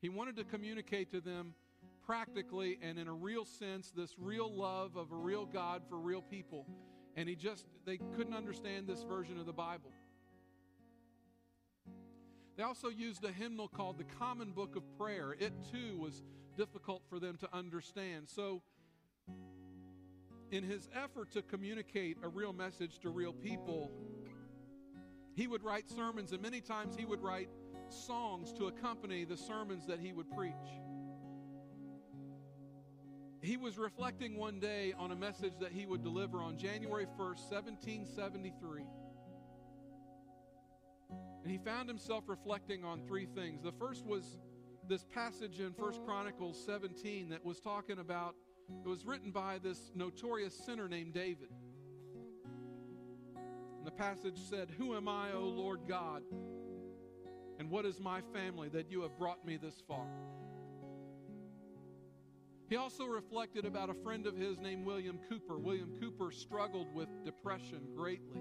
He 0.00 0.08
wanted 0.08 0.36
to 0.36 0.44
communicate 0.44 1.10
to 1.10 1.20
them 1.20 1.52
practically 2.06 2.78
and 2.80 2.98
in 2.98 3.08
a 3.08 3.12
real 3.12 3.44
sense 3.44 3.92
this 3.94 4.14
real 4.18 4.50
love 4.50 4.96
of 4.96 5.12
a 5.12 5.16
real 5.16 5.44
God 5.44 5.82
for 5.86 5.98
real 5.98 6.22
people 6.22 6.66
and 7.16 7.28
he 7.28 7.34
just 7.34 7.66
they 7.84 7.96
couldn't 8.16 8.34
understand 8.34 8.86
this 8.86 9.02
version 9.02 9.40
of 9.40 9.46
the 9.46 9.52
bible. 9.52 9.90
They 12.56 12.62
also 12.62 12.88
used 12.88 13.24
a 13.24 13.32
hymnal 13.32 13.68
called 13.68 13.98
the 13.98 14.04
common 14.04 14.52
book 14.52 14.76
of 14.76 14.82
prayer. 14.96 15.36
It 15.38 15.52
too 15.70 15.98
was 15.98 16.22
difficult 16.56 17.02
for 17.10 17.18
them 17.18 17.36
to 17.38 17.48
understand. 17.54 18.28
So 18.28 18.62
in 20.50 20.62
his 20.62 20.88
effort 20.94 21.32
to 21.32 21.42
communicate 21.42 22.16
a 22.22 22.28
real 22.28 22.52
message 22.52 22.98
to 23.00 23.10
real 23.10 23.32
people 23.32 23.90
he 25.34 25.46
would 25.46 25.62
write 25.62 25.88
sermons 25.90 26.32
and 26.32 26.40
many 26.40 26.60
times 26.60 26.96
he 26.96 27.04
would 27.04 27.20
write 27.20 27.48
songs 27.88 28.52
to 28.52 28.66
accompany 28.66 29.24
the 29.24 29.36
sermons 29.36 29.86
that 29.86 29.98
he 29.98 30.12
would 30.12 30.30
preach 30.30 30.54
he 33.42 33.56
was 33.56 33.78
reflecting 33.78 34.36
one 34.36 34.58
day 34.58 34.94
on 34.98 35.12
a 35.12 35.16
message 35.16 35.52
that 35.60 35.72
he 35.72 35.86
would 35.86 36.02
deliver 36.02 36.38
on 36.38 36.56
January 36.56 37.06
1st, 37.18 37.50
1773. 37.50 38.82
And 41.42 41.52
he 41.52 41.58
found 41.58 41.88
himself 41.88 42.24
reflecting 42.26 42.84
on 42.84 43.02
three 43.06 43.26
things. 43.26 43.62
The 43.62 43.72
first 43.72 44.04
was 44.04 44.38
this 44.88 45.04
passage 45.04 45.60
in 45.60 45.72
First 45.74 46.04
Chronicles 46.04 46.60
17 46.64 47.28
that 47.28 47.44
was 47.44 47.60
talking 47.60 47.98
about, 47.98 48.34
it 48.84 48.88
was 48.88 49.04
written 49.04 49.30
by 49.30 49.58
this 49.62 49.92
notorious 49.94 50.54
sinner 50.54 50.88
named 50.88 51.14
David. 51.14 51.50
And 53.78 53.86
the 53.86 53.92
passage 53.92 54.38
said, 54.38 54.70
Who 54.76 54.96
am 54.96 55.08
I, 55.08 55.32
O 55.32 55.42
Lord 55.42 55.80
God? 55.86 56.22
And 57.58 57.70
what 57.70 57.86
is 57.86 58.00
my 58.00 58.20
family 58.32 58.68
that 58.70 58.90
you 58.90 59.02
have 59.02 59.16
brought 59.16 59.44
me 59.46 59.56
this 59.56 59.82
far? 59.86 60.06
He 62.68 62.76
also 62.76 63.04
reflected 63.04 63.64
about 63.64 63.90
a 63.90 63.94
friend 63.94 64.26
of 64.26 64.36
his 64.36 64.58
named 64.58 64.84
William 64.84 65.20
Cowper. 65.28 65.56
William 65.56 65.92
Cowper 66.00 66.32
struggled 66.32 66.92
with 66.92 67.08
depression 67.24 67.80
greatly. 67.94 68.40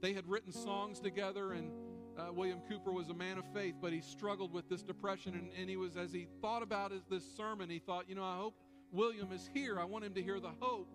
They 0.00 0.14
had 0.14 0.26
written 0.26 0.52
songs 0.52 0.98
together, 0.98 1.52
and 1.52 1.70
uh, 2.18 2.32
William 2.32 2.60
Cowper 2.66 2.90
was 2.92 3.10
a 3.10 3.14
man 3.14 3.36
of 3.36 3.44
faith, 3.52 3.74
but 3.82 3.92
he 3.92 4.00
struggled 4.00 4.54
with 4.54 4.70
this 4.70 4.82
depression. 4.82 5.34
And, 5.34 5.50
and 5.60 5.68
he 5.68 5.76
was, 5.76 5.98
as 5.98 6.12
he 6.12 6.28
thought 6.40 6.62
about 6.62 6.92
his, 6.92 7.02
this 7.10 7.24
sermon, 7.36 7.68
he 7.68 7.78
thought, 7.78 8.08
you 8.08 8.14
know, 8.14 8.24
I 8.24 8.36
hope 8.36 8.54
William 8.90 9.32
is 9.32 9.50
here. 9.52 9.78
I 9.78 9.84
want 9.84 10.04
him 10.04 10.14
to 10.14 10.22
hear 10.22 10.40
the 10.40 10.52
hope 10.58 10.88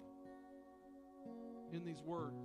in 1.73 1.85
these 1.85 2.01
words. 2.01 2.43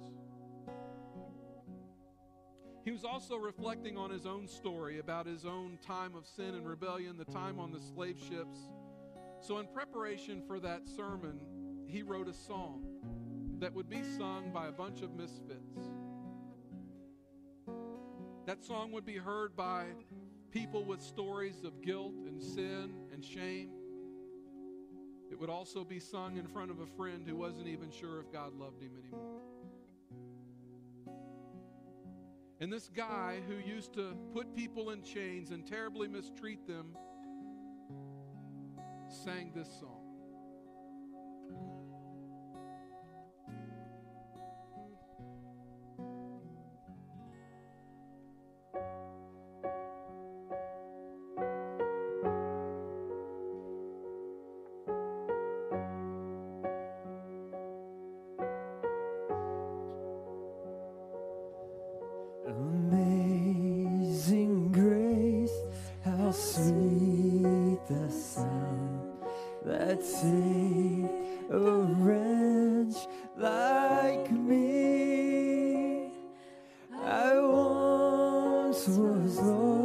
He 2.84 2.90
was 2.90 3.05
also 3.05 3.36
reflecting 3.36 3.96
on 3.96 4.11
his 4.11 4.26
own 4.26 4.46
story 4.46 4.99
about 4.99 5.26
his 5.26 5.46
own 5.46 5.78
time 5.86 6.14
of 6.14 6.26
sin 6.26 6.55
and 6.55 6.66
rebellion, 6.66 7.16
the 7.16 7.24
time 7.24 7.59
on 7.59 7.70
the 7.70 7.80
slave 7.80 8.18
ships 8.18 8.59
so, 9.41 9.59
in 9.59 9.66
preparation 9.66 10.43
for 10.47 10.59
that 10.61 10.89
sermon, 10.89 11.41
he 11.86 12.03
wrote 12.03 12.28
a 12.28 12.34
song 12.34 12.84
that 13.61 13.72
would 13.72 13.89
be 13.89 14.03
sung 14.16 14.51
by 14.53 14.66
a 14.66 14.72
bunch 14.72 15.03
of 15.03 15.14
misfits. 15.14 15.80
That 18.47 18.64
song 18.64 18.93
would 18.93 19.05
be 19.05 19.16
heard 19.16 19.57
by 19.57 19.84
people 20.51 20.84
with 20.84 21.03
stories 21.03 21.64
of 21.64 21.80
guilt 21.82 22.14
and 22.26 22.43
sin 22.43 22.95
and 23.12 23.24
shame. 23.24 23.70
It 25.30 25.39
would 25.39 25.51
also 25.51 25.84
be 25.84 26.01
sung 26.01 26.36
in 26.36 26.47
front 26.47 26.70
of 26.70 26.80
a 26.80 26.86
friend 26.86 27.24
who 27.26 27.36
wasn't 27.36 27.68
even 27.68 27.91
sure 27.91 28.20
if 28.20 28.32
God 28.32 28.55
loved 28.55 28.82
him 28.82 28.93
anymore. 28.99 29.43
And 32.61 32.72
this 32.72 32.89
guy 32.89 33.41
who 33.47 33.55
used 33.55 33.93
to 33.95 34.16
put 34.32 34.55
people 34.55 34.91
in 34.91 35.03
chains 35.03 35.51
and 35.51 35.66
terribly 35.66 36.09
mistreat 36.09 36.66
them 36.66 36.97
sang 39.09 39.50
this 39.54 39.68
song. 39.80 39.97
was 78.97 79.39
Lord. 79.41 79.78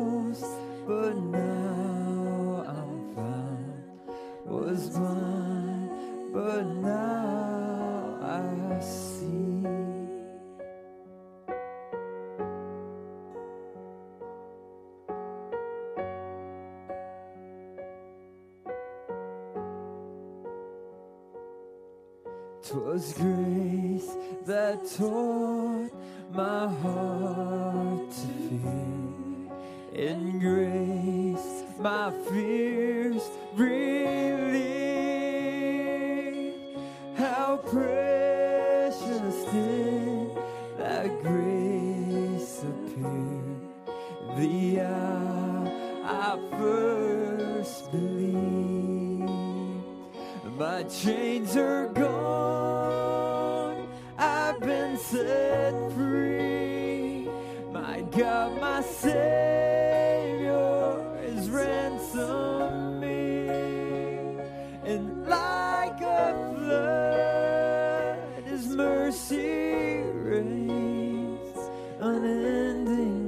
Amazing. 72.86 73.24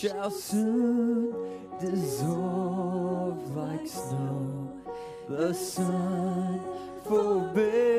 shall 0.00 0.30
soon 0.30 1.32
dissolve 1.80 3.56
like 3.56 3.86
snow. 3.86 4.70
The 5.28 5.54
sun 5.54 6.60
forbids. 7.04 7.95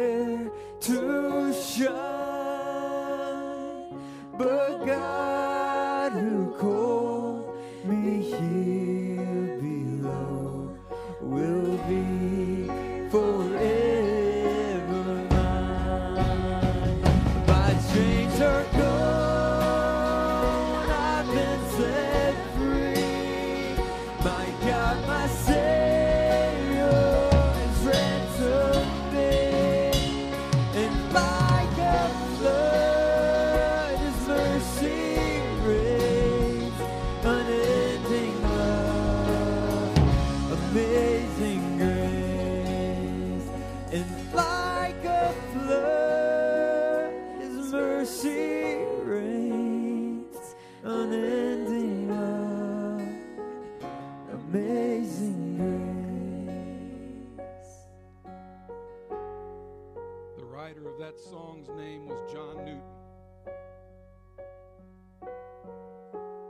writer 60.58 60.90
of 60.90 60.98
that 60.98 61.20
song's 61.20 61.70
name 61.78 62.08
was 62.08 62.20
John 62.34 62.66
Newton. 62.66 62.82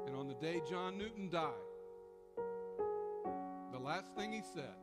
And 0.06 0.16
on 0.16 0.30
the 0.30 0.34
day 0.36 0.62
John 0.70 0.98
Newton 0.98 1.30
died, 1.30 1.52
the 3.74 3.80
last 3.80 4.16
thing 4.16 4.32
he 4.32 4.42
said 4.54 4.78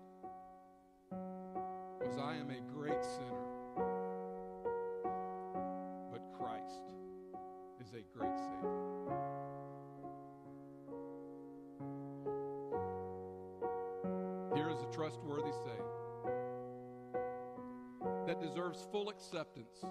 was, 1.10 2.18
I 2.18 2.34
am 2.34 2.50
a 2.50 2.60
great 2.70 3.02
sinner, 3.02 3.46
but 6.12 6.20
Christ 6.38 6.82
is 7.80 7.94
a 7.94 8.04
great 8.14 8.36
Savior. 8.36 8.84
Here 14.54 14.68
is 14.68 14.82
a 14.82 14.94
trustworthy 14.94 15.52
Savior 15.64 15.83
that 18.34 18.46
deserves 18.46 18.86
full 18.90 19.08
acceptance. 19.08 19.84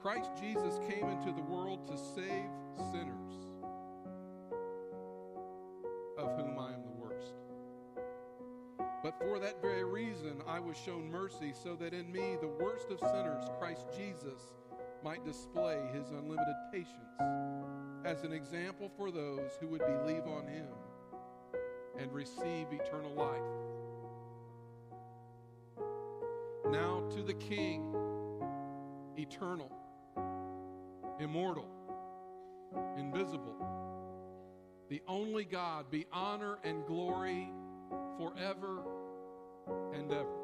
Christ 0.00 0.30
Jesus 0.40 0.78
came 0.88 1.08
into 1.08 1.32
the 1.32 1.42
world 1.42 1.86
to 1.88 1.96
save 1.96 2.50
sinners, 2.92 3.34
of 6.18 6.36
whom 6.36 6.58
I 6.58 6.74
am 6.74 6.82
the 6.84 6.92
worst. 6.92 7.34
But 9.02 9.18
for 9.18 9.38
that 9.40 9.60
very 9.60 9.84
reason, 9.84 10.42
I 10.46 10.60
was 10.60 10.76
shown 10.76 11.10
mercy, 11.10 11.52
so 11.52 11.74
that 11.76 11.92
in 11.92 12.10
me, 12.12 12.36
the 12.40 12.54
worst 12.62 12.90
of 12.90 13.00
sinners, 13.00 13.44
Christ 13.58 13.88
Jesus, 13.96 14.40
might 15.02 15.24
display 15.24 15.80
his 15.92 16.10
unlimited 16.10 16.54
patience 16.72 17.20
as 18.04 18.22
an 18.22 18.32
example 18.32 18.90
for 18.96 19.10
those 19.10 19.50
who 19.60 19.66
would 19.68 19.82
believe 19.84 20.26
on 20.26 20.46
him 20.46 20.68
and 21.98 22.12
receive 22.12 22.66
eternal 22.70 23.12
life. 23.14 23.61
Now 26.72 27.02
to 27.14 27.22
the 27.22 27.34
King, 27.34 27.94
eternal, 29.18 29.70
immortal, 31.20 31.68
invisible, 32.96 33.58
the 34.88 35.02
only 35.06 35.44
God, 35.44 35.90
be 35.90 36.06
honor 36.10 36.56
and 36.64 36.86
glory 36.86 37.50
forever 38.16 38.84
and 39.92 40.10
ever. 40.12 40.41